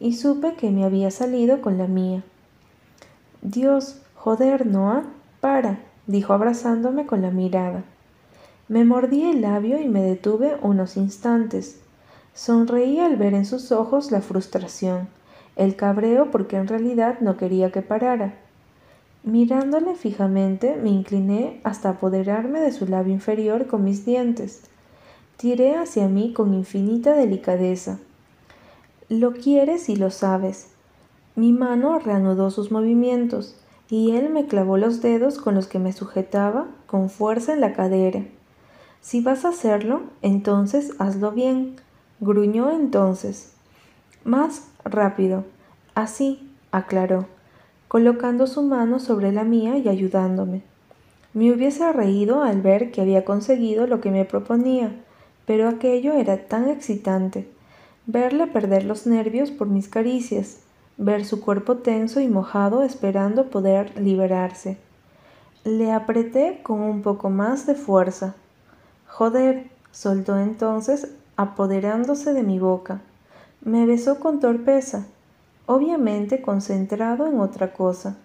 y 0.00 0.14
supe 0.14 0.54
que 0.54 0.70
me 0.70 0.84
había 0.84 1.10
salido 1.10 1.60
con 1.60 1.78
la 1.78 1.86
mía. 1.86 2.22
Dios, 3.42 4.00
joder, 4.14 4.66
Noah, 4.66 5.04
para, 5.40 5.78
dijo 6.06 6.32
abrazándome 6.32 7.06
con 7.06 7.22
la 7.22 7.30
mirada. 7.30 7.84
Me 8.68 8.84
mordí 8.84 9.24
el 9.24 9.42
labio 9.42 9.78
y 9.80 9.88
me 9.88 10.02
detuve 10.02 10.56
unos 10.62 10.96
instantes. 10.96 11.80
Sonreí 12.32 12.98
al 12.98 13.16
ver 13.16 13.34
en 13.34 13.44
sus 13.44 13.70
ojos 13.70 14.10
la 14.10 14.22
frustración, 14.22 15.08
el 15.56 15.76
cabreo 15.76 16.30
porque 16.30 16.56
en 16.56 16.66
realidad 16.66 17.20
no 17.20 17.36
quería 17.36 17.70
que 17.70 17.82
parara. 17.82 18.34
Mirándole 19.22 19.94
fijamente, 19.94 20.76
me 20.76 20.90
incliné 20.90 21.60
hasta 21.64 21.90
apoderarme 21.90 22.60
de 22.60 22.72
su 22.72 22.86
labio 22.86 23.12
inferior 23.12 23.66
con 23.66 23.84
mis 23.84 24.04
dientes. 24.04 24.62
Tiré 25.36 25.76
hacia 25.76 26.08
mí 26.08 26.32
con 26.32 26.54
infinita 26.54 27.14
delicadeza. 27.14 27.98
Lo 29.08 29.32
quieres 29.32 29.88
y 29.88 29.96
lo 29.96 30.10
sabes. 30.10 30.68
Mi 31.36 31.52
mano 31.52 31.98
reanudó 31.98 32.50
sus 32.50 32.70
movimientos 32.70 33.56
y 33.90 34.12
él 34.12 34.30
me 34.30 34.46
clavó 34.46 34.76
los 34.78 35.02
dedos 35.02 35.38
con 35.38 35.54
los 35.54 35.66
que 35.66 35.78
me 35.78 35.92
sujetaba 35.92 36.66
con 36.86 37.10
fuerza 37.10 37.52
en 37.52 37.60
la 37.60 37.72
cadera. 37.72 38.24
Si 39.00 39.20
vas 39.20 39.44
a 39.44 39.48
hacerlo, 39.48 40.02
entonces 40.22 40.92
hazlo 40.98 41.32
bien, 41.32 41.76
gruñó 42.20 42.70
entonces. 42.70 43.52
Más 44.24 44.68
rápido. 44.84 45.44
Así, 45.94 46.50
aclaró 46.72 47.26
colocando 47.94 48.48
su 48.48 48.62
mano 48.62 48.98
sobre 48.98 49.30
la 49.30 49.44
mía 49.44 49.78
y 49.78 49.88
ayudándome. 49.88 50.62
Me 51.32 51.52
hubiese 51.52 51.92
reído 51.92 52.42
al 52.42 52.60
ver 52.60 52.90
que 52.90 53.00
había 53.00 53.24
conseguido 53.24 53.86
lo 53.86 54.00
que 54.00 54.10
me 54.10 54.24
proponía, 54.24 54.90
pero 55.46 55.68
aquello 55.68 56.14
era 56.14 56.48
tan 56.48 56.68
excitante. 56.68 57.48
Verle 58.06 58.46
perder 58.46 58.84
los 58.84 59.06
nervios 59.06 59.50
por 59.50 59.66
mis 59.66 59.88
caricias, 59.88 60.58
ver 60.98 61.24
su 61.24 61.40
cuerpo 61.40 61.78
tenso 61.78 62.20
y 62.20 62.28
mojado 62.28 62.82
esperando 62.82 63.48
poder 63.48 63.98
liberarse. 63.98 64.76
Le 65.64 65.90
apreté 65.90 66.60
con 66.62 66.80
un 66.80 67.00
poco 67.00 67.30
más 67.30 67.66
de 67.66 67.74
fuerza. 67.74 68.34
Joder, 69.06 69.70
soltó 69.90 70.38
entonces, 70.38 71.12
apoderándose 71.36 72.34
de 72.34 72.42
mi 72.42 72.58
boca. 72.58 73.00
Me 73.62 73.86
besó 73.86 74.20
con 74.20 74.38
torpeza, 74.38 75.06
obviamente 75.64 76.42
concentrado 76.42 77.26
en 77.26 77.40
otra 77.40 77.72
cosa, 77.72 78.18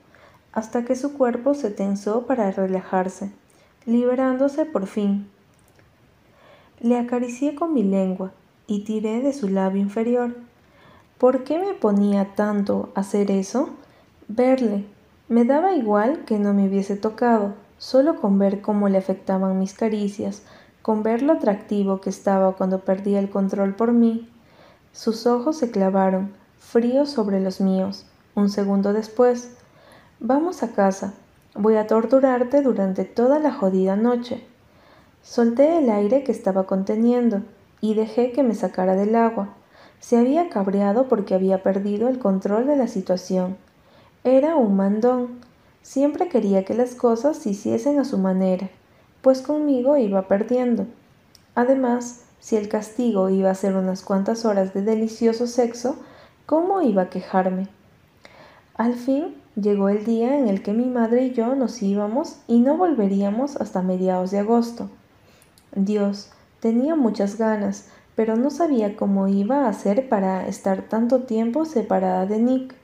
hasta 0.51 0.83
que 0.83 0.97
su 0.97 1.13
cuerpo 1.13 1.53
se 1.53 1.71
tensó 1.71 2.25
para 2.25 2.51
relajarse, 2.51 3.31
liberándose 3.85 4.65
por 4.65 4.87
fin. 4.87 5.29
Le 6.81 6.97
acaricié 6.97 7.55
con 7.55 7.73
mi 7.73 7.83
lengua 7.83 8.33
y 8.69 8.81
tiré 8.81 9.21
de 9.21 9.33
su 9.33 9.49
labio 9.49 9.81
inferior. 9.81 10.35
¿Por 11.17 11.43
qué 11.43 11.57
me 11.57 11.73
ponía 11.73 12.35
tanto 12.35 12.91
a 12.93 12.99
hacer 12.99 13.31
eso? 13.31 13.69
Verle. 14.27 14.85
Me 15.27 15.43
daba 15.43 15.73
igual 15.73 16.23
que 16.25 16.37
no 16.37 16.53
me 16.53 16.67
hubiese 16.67 16.95
tocado, 16.95 17.55
solo 17.79 18.21
con 18.21 18.37
ver 18.37 18.61
cómo 18.61 18.87
le 18.87 18.99
afectaban 18.99 19.57
mis 19.57 19.73
caricias, 19.73 20.43
con 20.83 21.01
ver 21.01 21.23
lo 21.23 21.33
atractivo 21.33 21.99
que 21.99 22.11
estaba 22.11 22.53
cuando 22.53 22.79
perdía 22.79 23.19
el 23.19 23.31
control 23.31 23.73
por 23.73 23.91
mí. 23.91 24.29
Sus 24.93 25.25
ojos 25.25 25.57
se 25.57 25.71
clavaron, 25.71 26.31
frío 26.59 27.07
sobre 27.07 27.39
los 27.39 27.61
míos. 27.61 28.05
Un 28.35 28.49
segundo 28.49 28.93
después, 28.93 29.57
vamos 30.19 30.61
a 30.61 30.73
casa. 30.73 31.13
Voy 31.55 31.75
a 31.75 31.87
torturarte 31.87 32.61
durante 32.61 33.03
toda 33.03 33.39
la 33.39 33.51
jodida 33.51 33.95
noche. 33.95 34.45
Solté 35.23 35.79
el 35.79 35.89
aire 35.89 36.23
que 36.23 36.31
estaba 36.31 36.65
conteniendo 36.67 37.41
y 37.81 37.93
dejé 37.93 38.31
que 38.31 38.43
me 38.43 38.55
sacara 38.55 38.95
del 38.95 39.15
agua. 39.15 39.49
Se 39.99 40.17
había 40.17 40.49
cabreado 40.49 41.07
porque 41.07 41.35
había 41.35 41.63
perdido 41.63 42.07
el 42.07 42.19
control 42.19 42.67
de 42.67 42.75
la 42.75 42.87
situación. 42.87 43.57
Era 44.23 44.55
un 44.55 44.75
mandón. 44.75 45.39
Siempre 45.81 46.29
quería 46.29 46.65
que 46.65 46.73
las 46.73 46.95
cosas 46.95 47.37
se 47.37 47.51
hiciesen 47.51 47.99
a 47.99 48.05
su 48.05 48.17
manera, 48.17 48.69
pues 49.21 49.41
conmigo 49.41 49.97
iba 49.97 50.27
perdiendo. 50.27 50.85
Además, 51.55 52.23
si 52.39 52.55
el 52.55 52.69
castigo 52.69 53.29
iba 53.29 53.49
a 53.49 53.55
ser 53.55 53.75
unas 53.75 54.03
cuantas 54.03 54.45
horas 54.45 54.73
de 54.73 54.81
delicioso 54.81 55.47
sexo, 55.47 55.97
¿cómo 56.45 56.81
iba 56.81 57.03
a 57.03 57.09
quejarme? 57.09 57.67
Al 58.75 58.95
fin 58.95 59.35
llegó 59.55 59.89
el 59.89 60.05
día 60.05 60.37
en 60.37 60.47
el 60.47 60.63
que 60.63 60.71
mi 60.71 60.85
madre 60.85 61.25
y 61.25 61.33
yo 61.33 61.55
nos 61.55 61.81
íbamos 61.81 62.37
y 62.47 62.59
no 62.59 62.77
volveríamos 62.77 63.57
hasta 63.57 63.81
mediados 63.81 64.31
de 64.31 64.39
agosto. 64.39 64.89
Dios, 65.75 66.31
tenía 66.59 66.95
muchas 66.95 67.37
ganas, 67.37 67.89
pero 68.15 68.35
no 68.35 68.49
sabía 68.49 68.95
cómo 68.95 69.27
iba 69.27 69.65
a 69.65 69.69
hacer 69.69 70.09
para 70.09 70.47
estar 70.47 70.83
tanto 70.83 71.21
tiempo 71.23 71.65
separada 71.65 72.25
de 72.25 72.39
Nick. 72.39 72.75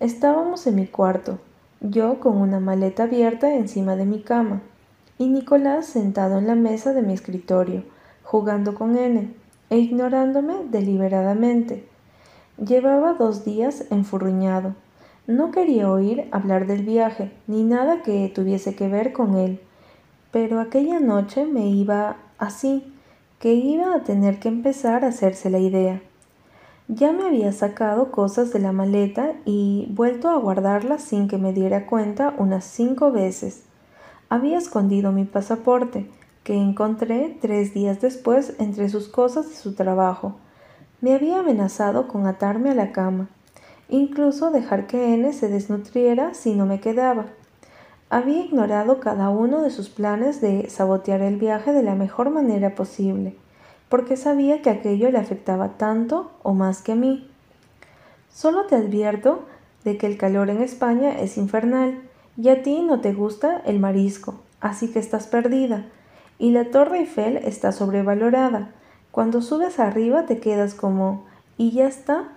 Estábamos 0.00 0.66
en 0.66 0.74
mi 0.76 0.86
cuarto, 0.86 1.38
yo 1.80 2.20
con 2.20 2.36
una 2.36 2.60
maleta 2.60 3.04
abierta 3.04 3.54
encima 3.54 3.96
de 3.96 4.06
mi 4.06 4.22
cama, 4.22 4.60
y 5.18 5.28
Nicolás 5.28 5.86
sentado 5.86 6.38
en 6.38 6.46
la 6.46 6.54
mesa 6.54 6.92
de 6.92 7.02
mi 7.02 7.12
escritorio, 7.12 7.84
jugando 8.22 8.74
con 8.74 8.96
N 8.96 9.32
e 9.70 9.78
ignorándome 9.78 10.54
deliberadamente. 10.70 11.86
Llevaba 12.58 13.14
dos 13.14 13.44
días 13.44 13.84
enfurruñado 13.90 14.74
no 15.26 15.52
quería 15.52 15.90
oír 15.90 16.28
hablar 16.32 16.66
del 16.66 16.82
viaje, 16.82 17.32
ni 17.46 17.64
nada 17.64 18.02
que 18.02 18.30
tuviese 18.34 18.74
que 18.74 18.88
ver 18.88 19.14
con 19.14 19.36
él, 19.36 19.58
pero 20.30 20.60
aquella 20.60 21.00
noche 21.00 21.46
me 21.46 21.66
iba 21.66 22.16
así, 22.38 22.92
que 23.38 23.54
iba 23.54 23.94
a 23.94 24.04
tener 24.04 24.38
que 24.38 24.48
empezar 24.48 25.04
a 25.04 25.08
hacerse 25.08 25.50
la 25.50 25.58
idea. 25.58 26.02
Ya 26.88 27.12
me 27.12 27.26
había 27.26 27.52
sacado 27.52 28.10
cosas 28.10 28.52
de 28.52 28.58
la 28.58 28.72
maleta 28.72 29.32
y 29.44 29.86
vuelto 29.90 30.28
a 30.28 30.36
guardarlas 30.36 31.02
sin 31.02 31.28
que 31.28 31.38
me 31.38 31.52
diera 31.52 31.86
cuenta 31.86 32.34
unas 32.38 32.64
cinco 32.64 33.10
veces. 33.12 33.62
Había 34.28 34.58
escondido 34.58 35.12
mi 35.12 35.24
pasaporte, 35.24 36.10
que 36.42 36.54
encontré 36.54 37.38
tres 37.40 37.72
días 37.72 38.00
después 38.00 38.54
entre 38.58 38.88
sus 38.88 39.08
cosas 39.08 39.50
y 39.50 39.54
su 39.54 39.74
trabajo. 39.74 40.36
Me 41.00 41.14
había 41.14 41.40
amenazado 41.40 42.08
con 42.08 42.26
atarme 42.26 42.70
a 42.70 42.74
la 42.74 42.92
cama 42.92 43.28
incluso 43.88 44.50
dejar 44.50 44.86
que 44.86 45.14
N 45.14 45.32
se 45.32 45.48
desnutriera 45.48 46.34
si 46.34 46.54
no 46.54 46.66
me 46.66 46.80
quedaba. 46.80 47.26
Había 48.14 48.44
ignorado 48.44 49.00
cada 49.00 49.28
uno 49.30 49.62
de 49.62 49.70
sus 49.70 49.88
planes 49.88 50.40
de 50.40 50.70
sabotear 50.70 51.20
el 51.20 51.36
viaje 51.36 51.72
de 51.72 51.82
la 51.82 51.96
mejor 51.96 52.30
manera 52.30 52.76
posible, 52.76 53.34
porque 53.88 54.16
sabía 54.16 54.62
que 54.62 54.70
aquello 54.70 55.10
le 55.10 55.18
afectaba 55.18 55.70
tanto 55.78 56.30
o 56.44 56.54
más 56.54 56.80
que 56.80 56.92
a 56.92 56.94
mí. 56.94 57.28
Solo 58.32 58.66
te 58.66 58.76
advierto 58.76 59.46
de 59.82 59.96
que 59.96 60.06
el 60.06 60.16
calor 60.16 60.48
en 60.48 60.62
España 60.62 61.18
es 61.18 61.36
infernal 61.36 62.02
y 62.36 62.50
a 62.50 62.62
ti 62.62 62.82
no 62.82 63.00
te 63.00 63.12
gusta 63.12 63.60
el 63.66 63.80
marisco, 63.80 64.36
así 64.60 64.92
que 64.92 65.00
estás 65.00 65.26
perdida. 65.26 65.84
Y 66.38 66.52
la 66.52 66.70
Torre 66.70 67.00
Eiffel 67.00 67.38
está 67.38 67.72
sobrevalorada. 67.72 68.70
Cuando 69.10 69.42
subes 69.42 69.80
arriba 69.80 70.24
te 70.24 70.38
quedas 70.38 70.74
como 70.74 71.24
¿y 71.58 71.72
ya 71.72 71.88
está? 71.88 72.28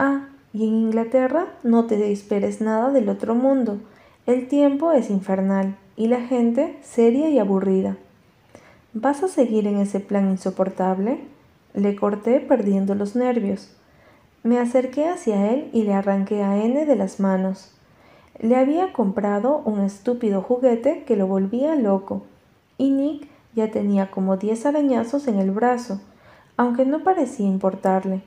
Ah, 0.00 0.30
y 0.52 0.66
en 0.66 0.74
Inglaterra 0.74 1.46
no 1.62 1.86
te 1.86 2.10
esperes 2.10 2.60
nada 2.60 2.90
del 2.90 3.08
otro 3.08 3.36
mundo. 3.36 3.78
El 4.26 4.48
tiempo 4.48 4.92
es 4.92 5.08
infernal 5.08 5.76
y 5.96 6.08
la 6.08 6.20
gente 6.20 6.78
seria 6.82 7.30
y 7.30 7.38
aburrida. 7.38 7.96
¿Vas 8.92 9.22
a 9.22 9.28
seguir 9.28 9.66
en 9.66 9.78
ese 9.78 9.98
plan 9.98 10.30
insoportable? 10.30 11.20
Le 11.72 11.96
corté 11.96 12.38
perdiendo 12.40 12.94
los 12.94 13.16
nervios. 13.16 13.74
Me 14.42 14.58
acerqué 14.58 15.08
hacia 15.08 15.50
él 15.50 15.70
y 15.72 15.84
le 15.84 15.94
arranqué 15.94 16.42
a 16.42 16.62
N 16.62 16.84
de 16.84 16.96
las 16.96 17.18
manos. 17.18 17.72
Le 18.38 18.56
había 18.56 18.92
comprado 18.92 19.62
un 19.64 19.80
estúpido 19.80 20.42
juguete 20.42 21.04
que 21.04 21.16
lo 21.16 21.26
volvía 21.26 21.74
loco, 21.74 22.22
y 22.76 22.90
Nick 22.90 23.26
ya 23.54 23.70
tenía 23.70 24.10
como 24.10 24.36
diez 24.36 24.66
arañazos 24.66 25.28
en 25.28 25.38
el 25.38 25.50
brazo, 25.50 26.00
aunque 26.58 26.84
no 26.84 27.02
parecía 27.02 27.46
importarle. 27.46 28.22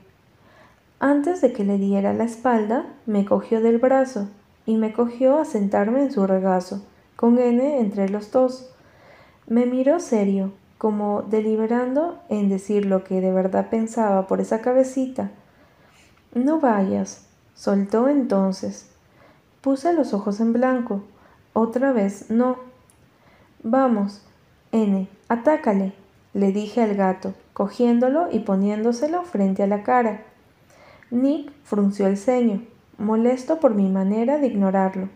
Antes 0.98 1.40
de 1.40 1.52
que 1.52 1.64
le 1.64 1.78
diera 1.78 2.12
la 2.14 2.24
espalda, 2.24 2.86
me 3.06 3.24
cogió 3.24 3.60
del 3.60 3.78
brazo 3.78 4.28
y 4.66 4.76
me 4.76 4.92
cogió 4.92 5.38
a 5.38 5.44
sentarme 5.44 6.02
en 6.02 6.12
su 6.12 6.26
regazo, 6.26 6.82
con 7.16 7.38
N 7.38 7.80
entre 7.80 8.08
los 8.08 8.30
dos. 8.30 8.70
Me 9.46 9.66
miró 9.66 10.00
serio, 10.00 10.52
como 10.78 11.22
deliberando 11.22 12.18
en 12.28 12.48
decir 12.48 12.86
lo 12.86 13.04
que 13.04 13.20
de 13.20 13.32
verdad 13.32 13.70
pensaba 13.70 14.26
por 14.26 14.40
esa 14.40 14.60
cabecita. 14.60 15.30
No 16.34 16.60
vayas, 16.60 17.26
soltó 17.54 18.08
entonces. 18.08 18.90
Puse 19.60 19.92
los 19.92 20.12
ojos 20.12 20.40
en 20.40 20.52
blanco. 20.52 21.02
Otra 21.52 21.92
vez 21.92 22.30
no. 22.30 22.56
Vamos, 23.62 24.26
N, 24.72 25.08
atácale, 25.28 25.94
le 26.34 26.52
dije 26.52 26.82
al 26.82 26.96
gato, 26.96 27.32
cogiéndolo 27.52 28.28
y 28.30 28.40
poniéndoselo 28.40 29.22
frente 29.22 29.62
a 29.62 29.66
la 29.66 29.82
cara. 29.84 30.24
Nick 31.10 31.52
frunció 31.62 32.08
el 32.08 32.18
ceño, 32.18 32.62
molesto 32.98 33.60
por 33.60 33.74
mi 33.74 33.88
manera 33.88 34.38
de 34.38 34.46
ignorarlo. 34.46 35.08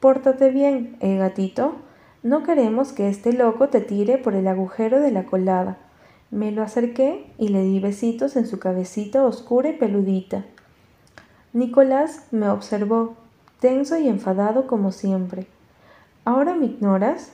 Pórtate 0.00 0.50
bien, 0.50 0.96
eh, 1.00 1.16
gatito. 1.16 1.76
No 2.22 2.42
queremos 2.42 2.92
que 2.92 3.08
este 3.08 3.32
loco 3.32 3.68
te 3.68 3.80
tire 3.80 4.18
por 4.18 4.34
el 4.34 4.48
agujero 4.48 5.00
de 5.00 5.10
la 5.10 5.26
colada. 5.26 5.78
Me 6.30 6.50
lo 6.50 6.62
acerqué 6.62 7.26
y 7.38 7.48
le 7.48 7.62
di 7.62 7.78
besitos 7.78 8.36
en 8.36 8.46
su 8.46 8.58
cabecita 8.58 9.24
oscura 9.24 9.68
y 9.68 9.74
peludita. 9.74 10.44
Nicolás 11.52 12.26
me 12.30 12.48
observó, 12.48 13.14
tenso 13.60 13.98
y 13.98 14.08
enfadado 14.08 14.66
como 14.66 14.92
siempre. 14.92 15.46
¿Ahora 16.24 16.54
me 16.54 16.66
ignoras? 16.66 17.32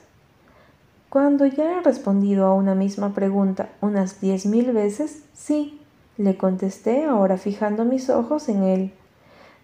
Cuando 1.09 1.45
ya 1.45 1.77
he 1.77 1.81
respondido 1.81 2.45
a 2.45 2.53
una 2.53 2.75
misma 2.75 3.13
pregunta 3.13 3.69
unas 3.81 4.21
diez 4.21 4.45
mil 4.45 4.71
veces, 4.73 5.23
sí, 5.33 5.81
le 6.17 6.37
contesté 6.37 7.05
ahora 7.05 7.37
fijando 7.37 7.85
mis 7.85 8.09
ojos 8.09 8.49
en 8.49 8.63
él. 8.63 8.93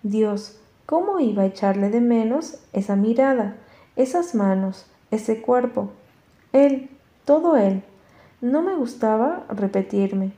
Dios, 0.07 0.59
¿cómo 0.85 1.19
iba 1.19 1.41
a 1.41 1.47
echarle 1.47 1.89
de 1.89 1.99
menos 1.99 2.59
esa 2.73 2.95
mirada, 2.95 3.55
esas 3.95 4.35
manos, 4.35 4.85
ese 5.09 5.41
cuerpo? 5.41 5.89
Él, 6.53 6.91
todo 7.25 7.57
él. 7.57 7.81
No 8.39 8.61
me 8.61 8.75
gustaba 8.75 9.45
repetirme. 9.49 10.31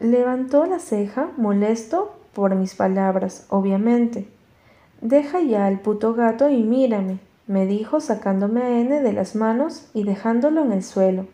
Levantó 0.00 0.64
la 0.64 0.78
ceja, 0.78 1.32
molesto 1.36 2.16
por 2.32 2.54
mis 2.54 2.74
palabras, 2.74 3.44
obviamente. 3.50 4.26
Deja 5.02 5.42
ya 5.42 5.66
al 5.66 5.80
puto 5.80 6.14
gato 6.14 6.48
y 6.48 6.62
mírame, 6.62 7.18
me 7.46 7.66
dijo 7.66 8.00
sacándome 8.00 8.62
a 8.62 8.80
N 8.80 9.02
de 9.02 9.12
las 9.12 9.36
manos 9.36 9.90
y 9.92 10.04
dejándolo 10.04 10.62
en 10.62 10.72
el 10.72 10.82
suelo. 10.82 11.26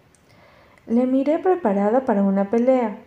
Le 0.88 1.07
miré 1.07 1.38
preparada 1.38 2.05
para 2.05 2.24
una 2.24 2.50
pelea, 2.50 2.98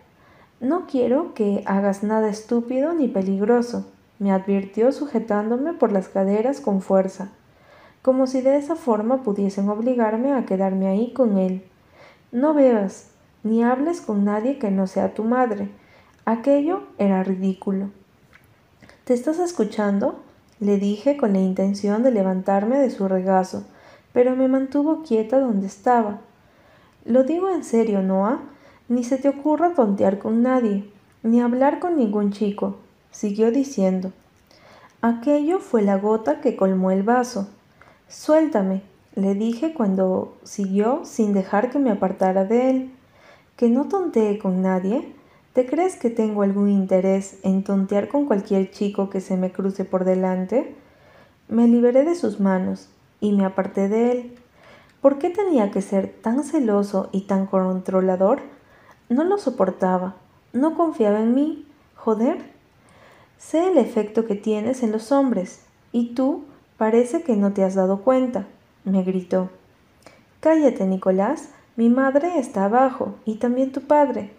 no 0.64 0.86
quiero 0.86 1.34
que 1.34 1.62
hagas 1.66 2.02
nada 2.02 2.28
estúpido 2.28 2.94
ni 2.94 3.08
peligroso, 3.08 3.86
me 4.18 4.32
advirtió 4.32 4.92
sujetándome 4.92 5.72
por 5.72 5.92
las 5.92 6.08
caderas 6.08 6.60
con 6.60 6.80
fuerza, 6.80 7.30
como 8.02 8.26
si 8.26 8.40
de 8.40 8.56
esa 8.56 8.76
forma 8.76 9.22
pudiesen 9.22 9.68
obligarme 9.68 10.32
a 10.32 10.44
quedarme 10.46 10.88
ahí 10.88 11.12
con 11.12 11.38
él. 11.38 11.64
No 12.32 12.54
bebas, 12.54 13.10
ni 13.42 13.62
hables 13.62 14.00
con 14.00 14.24
nadie 14.24 14.58
que 14.58 14.70
no 14.70 14.86
sea 14.86 15.14
tu 15.14 15.24
madre. 15.24 15.68
Aquello 16.24 16.82
era 16.98 17.22
ridículo. 17.22 17.90
¿Te 19.04 19.14
estás 19.14 19.38
escuchando? 19.38 20.20
le 20.60 20.78
dije 20.78 21.16
con 21.16 21.32
la 21.32 21.40
intención 21.40 22.02
de 22.02 22.10
levantarme 22.10 22.78
de 22.78 22.90
su 22.90 23.08
regazo, 23.08 23.64
pero 24.12 24.36
me 24.36 24.48
mantuvo 24.48 25.02
quieta 25.02 25.38
donde 25.38 25.66
estaba. 25.66 26.20
Lo 27.04 27.24
digo 27.24 27.50
en 27.50 27.64
serio, 27.64 28.02
Noah. 28.02 28.40
Ni 28.88 29.02
se 29.02 29.16
te 29.16 29.28
ocurra 29.28 29.72
tontear 29.72 30.18
con 30.18 30.42
nadie, 30.42 30.90
ni 31.22 31.40
hablar 31.40 31.78
con 31.78 31.96
ningún 31.96 32.32
chico, 32.32 32.76
siguió 33.10 33.50
diciendo. 33.50 34.12
Aquello 35.00 35.58
fue 35.58 35.82
la 35.82 35.96
gota 35.96 36.40
que 36.40 36.54
colmó 36.54 36.90
el 36.90 37.02
vaso. 37.02 37.48
Suéltame, 38.08 38.82
le 39.14 39.34
dije 39.34 39.72
cuando 39.72 40.36
siguió 40.42 41.00
sin 41.04 41.32
dejar 41.32 41.70
que 41.70 41.78
me 41.78 41.90
apartara 41.90 42.44
de 42.44 42.70
él. 42.70 42.90
¿Que 43.56 43.68
no 43.68 43.88
tontee 43.88 44.38
con 44.38 44.60
nadie? 44.60 45.14
¿Te 45.54 45.64
crees 45.64 45.96
que 45.96 46.10
tengo 46.10 46.42
algún 46.42 46.68
interés 46.68 47.38
en 47.42 47.62
tontear 47.62 48.08
con 48.08 48.26
cualquier 48.26 48.70
chico 48.70 49.08
que 49.08 49.20
se 49.20 49.36
me 49.36 49.52
cruce 49.52 49.84
por 49.84 50.04
delante? 50.04 50.74
Me 51.48 51.68
liberé 51.68 52.04
de 52.04 52.16
sus 52.16 52.40
manos 52.40 52.88
y 53.20 53.32
me 53.32 53.44
aparté 53.44 53.88
de 53.88 54.10
él. 54.10 54.34
¿Por 55.00 55.18
qué 55.18 55.30
tenía 55.30 55.70
que 55.70 55.80
ser 55.80 56.12
tan 56.22 56.44
celoso 56.44 57.08
y 57.12 57.22
tan 57.22 57.46
controlador? 57.46 58.53
No 59.08 59.24
lo 59.24 59.38
soportaba, 59.38 60.16
no 60.52 60.76
confiaba 60.76 61.20
en 61.20 61.34
mí. 61.34 61.66
Joder. 61.96 62.38
Sé 63.38 63.70
el 63.70 63.78
efecto 63.78 64.26
que 64.26 64.34
tienes 64.34 64.82
en 64.82 64.92
los 64.92 65.12
hombres, 65.12 65.62
y 65.92 66.14
tú 66.14 66.44
parece 66.78 67.22
que 67.22 67.36
no 67.36 67.52
te 67.52 67.62
has 67.62 67.74
dado 67.74 68.00
cuenta, 68.00 68.46
me 68.84 69.02
gritó. 69.02 69.50
Cállate, 70.40 70.86
Nicolás, 70.86 71.50
mi 71.76 71.88
madre 71.88 72.38
está 72.38 72.66
abajo 72.66 73.14
y 73.24 73.36
también 73.36 73.72
tu 73.72 73.82
padre. 73.82 74.30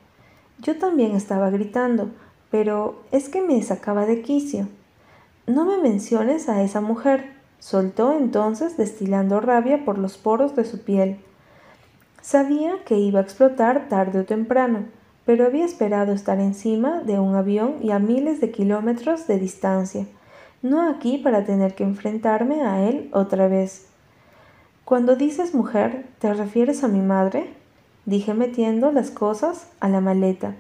Yo 0.60 0.78
también 0.78 1.16
estaba 1.16 1.50
gritando, 1.50 2.10
pero 2.50 3.02
es 3.12 3.30
que 3.30 3.42
me 3.42 3.62
sacaba 3.62 4.06
de 4.06 4.22
quicio. 4.22 4.68
No 5.48 5.66
me 5.66 5.78
menciones 5.78 6.48
a 6.50 6.62
esa 6.64 6.82
mujer, 6.82 7.34
soltó 7.60 8.14
entonces 8.14 8.78
destilando 8.78 9.42
rabia 9.42 9.84
por 9.84 9.98
los 9.98 10.18
poros 10.18 10.56
de 10.56 10.66
su 10.66 10.80
piel. 10.80 11.20
Sabía 12.26 12.84
que 12.86 12.98
iba 12.98 13.20
a 13.20 13.22
explotar 13.22 13.88
tarde 13.88 14.18
o 14.18 14.26
temprano, 14.26 14.86
pero 15.28 15.46
había 15.46 15.64
esperado 15.64 16.12
estar 16.12 16.40
encima 16.40 17.02
de 17.02 17.20
un 17.20 17.36
avión 17.36 17.76
y 17.84 17.92
a 17.92 18.00
miles 18.00 18.42
de 18.42 18.50
kilómetros 18.50 19.28
de 19.28 19.38
distancia, 19.38 20.08
no 20.64 20.90
aquí 20.90 21.20
para 21.20 21.46
tener 21.46 21.76
que 21.76 21.84
enfrentarme 21.84 22.64
a 22.64 22.90
él 22.90 23.12
otra 23.14 23.48
vez. 23.48 23.90
Cuando 24.86 25.16
dices 25.16 25.54
mujer, 25.54 26.08
¿te 26.18 26.34
refieres 26.34 26.84
a 26.84 26.88
mi 26.88 27.00
madre? 27.00 27.54
dije 28.08 28.34
metiendo 28.34 28.92
las 28.92 29.12
cosas 29.12 29.68
a 29.80 29.88
la 29.88 30.02
maleta. 30.02 30.56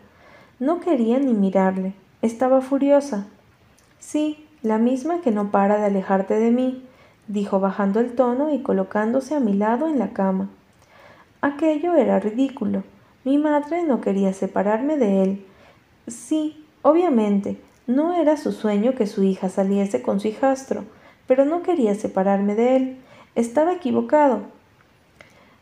No 0.59 0.79
quería 0.81 1.17
ni 1.17 1.33
mirarle. 1.33 1.95
Estaba 2.21 2.61
furiosa. 2.61 3.25
Sí, 3.97 4.45
la 4.61 4.77
misma 4.77 5.21
que 5.21 5.31
no 5.31 5.49
para 5.49 5.79
de 5.79 5.85
alejarte 5.85 6.35
de 6.35 6.51
mí, 6.51 6.83
dijo 7.27 7.59
bajando 7.59 7.99
el 8.01 8.13
tono 8.13 8.53
y 8.53 8.61
colocándose 8.61 9.33
a 9.33 9.39
mi 9.39 9.55
lado 9.55 9.87
en 9.87 9.97
la 9.97 10.09
cama. 10.09 10.49
Aquello 11.45 11.93
era 11.93 12.19
ridículo. 12.19 12.83
Mi 13.23 13.37
madre 13.37 13.83
no 13.83 14.01
quería 14.01 14.33
separarme 14.33 14.97
de 14.97 15.21
él. 15.21 15.45
Sí, 16.07 16.65
obviamente, 16.81 17.61
no 17.85 18.15
era 18.15 18.35
su 18.35 18.51
sueño 18.51 18.95
que 18.95 19.05
su 19.05 19.21
hija 19.21 19.49
saliese 19.49 20.01
con 20.01 20.19
su 20.19 20.27
hijastro, 20.27 20.85
pero 21.27 21.45
no 21.45 21.61
quería 21.61 21.93
separarme 21.93 22.55
de 22.55 22.75
él. 22.75 22.97
Estaba 23.35 23.73
equivocado. 23.73 24.41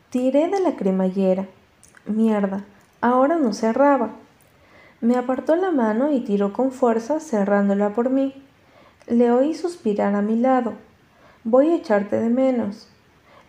Tiré 0.10 0.48
de 0.48 0.62
la 0.62 0.78
cremallera. 0.78 1.48
Mierda, 2.06 2.64
ahora 3.02 3.36
no 3.36 3.52
cerraba. 3.52 4.12
Me 5.02 5.18
apartó 5.18 5.58
la 5.58 5.72
mano 5.72 6.14
y 6.14 6.22
tiró 6.22 6.54
con 6.54 6.72
fuerza 6.72 7.20
cerrándola 7.20 7.90
por 7.90 8.10
mí. 8.10 8.34
Le 9.06 9.34
oí 9.34 9.54
suspirar 9.54 10.16
a 10.16 10.22
mi 10.22 10.38
lado. 10.38 10.76
Voy 11.44 11.72
a 11.72 11.76
echarte 11.76 12.22
de 12.22 12.30
menos. 12.30 12.88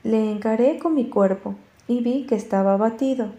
Le 0.03 0.33
encaré 0.33 0.81
con 0.81 0.94
mi 0.94 1.09
cuerpo 1.09 1.55
y 1.88 2.03
vi 2.03 2.27
que 2.27 2.35
estaba 2.35 2.75
abatido. 2.75 3.33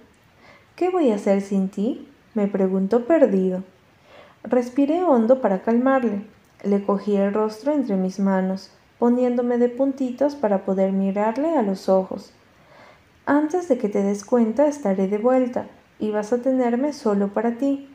¿Qué 0.75 0.89
voy 0.89 1.11
a 1.11 1.15
hacer 1.15 1.41
sin 1.41 1.69
ti? 1.69 2.07
me 2.33 2.47
preguntó 2.47 3.05
perdido. 3.05 3.63
Respiré 4.43 5.03
hondo 5.03 5.41
para 5.41 5.61
calmarle. 5.61 6.21
Le 6.63 6.83
cogí 6.83 7.15
el 7.15 7.33
rostro 7.33 7.73
entre 7.73 7.95
mis 7.95 8.19
manos, 8.19 8.71
poniéndome 8.99 9.57
de 9.57 9.69
puntitos 9.69 10.35
para 10.35 10.65
poder 10.65 10.91
mirarle 10.91 11.57
a 11.57 11.61
los 11.61 11.89
ojos. 11.89 12.33
Antes 13.25 13.67
de 13.67 13.77
que 13.77 13.89
te 13.89 14.03
des 14.03 14.23
cuenta 14.25 14.67
estaré 14.67 15.07
de 15.07 15.17
vuelta 15.17 15.67
y 15.99 16.11
vas 16.11 16.33
a 16.33 16.41
tenerme 16.41 16.93
solo 16.93 17.29
para 17.29 17.57
ti. 17.57 17.89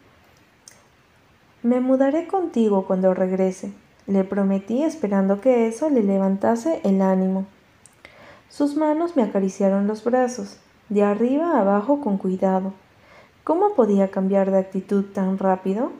Me 1.63 1.81
mudaré 1.81 2.27
contigo 2.27 2.87
cuando 2.87 3.13
regrese, 3.13 3.73
le 4.07 4.25
prometí 4.25 4.83
esperando 4.83 5.41
que 5.41 5.69
eso 5.69 5.91
le 5.91 6.03
levantase 6.03 6.81
el 6.85 7.03
ánimo. 7.03 7.47
Sus 8.51 8.77
manos 8.77 9.17
me 9.17 9.23
acariciaron 9.23 9.87
los 9.87 10.03
brazos, 10.03 10.59
de 10.89 11.05
arriba 11.05 11.53
a 11.53 11.61
abajo 11.61 12.01
con 12.01 12.19
cuidado. 12.19 12.75
¿Cómo 13.45 13.75
podía 13.75 14.11
cambiar 14.11 14.51
de 14.51 14.59
actitud 14.59 15.05
tan 15.15 15.39
rápido? 15.39 15.93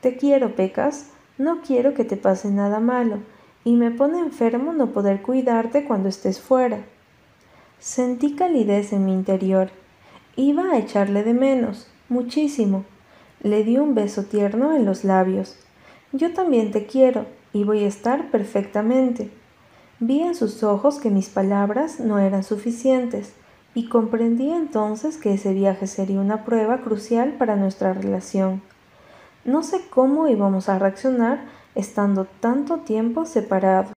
Te 0.00 0.16
quiero, 0.16 0.56
Pecas, 0.56 1.10
no 1.38 1.60
quiero 1.60 1.94
que 1.94 2.04
te 2.04 2.16
pase 2.16 2.50
nada 2.50 2.80
malo, 2.80 3.18
y 3.62 3.76
me 3.76 3.92
pone 3.92 4.18
enfermo 4.18 4.72
no 4.72 4.88
poder 4.88 5.22
cuidarte 5.22 5.84
cuando 5.84 6.08
estés 6.08 6.40
fuera. 6.40 6.84
Sentí 7.78 8.34
calidez 8.34 8.92
en 8.92 9.04
mi 9.04 9.12
interior. 9.12 9.70
Iba 10.34 10.72
a 10.72 10.78
echarle 10.78 11.22
de 11.22 11.32
menos, 11.32 11.86
muchísimo, 12.08 12.84
le 13.40 13.62
di 13.62 13.78
un 13.78 13.94
beso 13.94 14.24
tierno 14.24 14.74
en 14.74 14.84
los 14.84 15.04
labios. 15.04 15.56
Yo 16.10 16.32
también 16.32 16.72
te 16.72 16.86
quiero 16.86 17.26
y 17.52 17.62
voy 17.62 17.84
a 17.84 17.88
estar 17.88 18.32
perfectamente. 18.32 19.30
Vi 20.04 20.20
en 20.20 20.34
sus 20.34 20.64
ojos 20.64 20.98
que 20.98 21.10
mis 21.10 21.28
palabras 21.28 22.00
no 22.00 22.18
eran 22.18 22.42
suficientes 22.42 23.34
y 23.72 23.88
comprendí 23.88 24.50
entonces 24.50 25.16
que 25.16 25.32
ese 25.32 25.54
viaje 25.54 25.86
sería 25.86 26.20
una 26.20 26.44
prueba 26.44 26.78
crucial 26.78 27.34
para 27.38 27.54
nuestra 27.54 27.92
relación. 27.92 28.62
No 29.44 29.62
sé 29.62 29.80
cómo 29.90 30.26
íbamos 30.26 30.68
a 30.68 30.80
reaccionar 30.80 31.44
estando 31.76 32.26
tanto 32.40 32.78
tiempo 32.78 33.26
separados. 33.26 33.92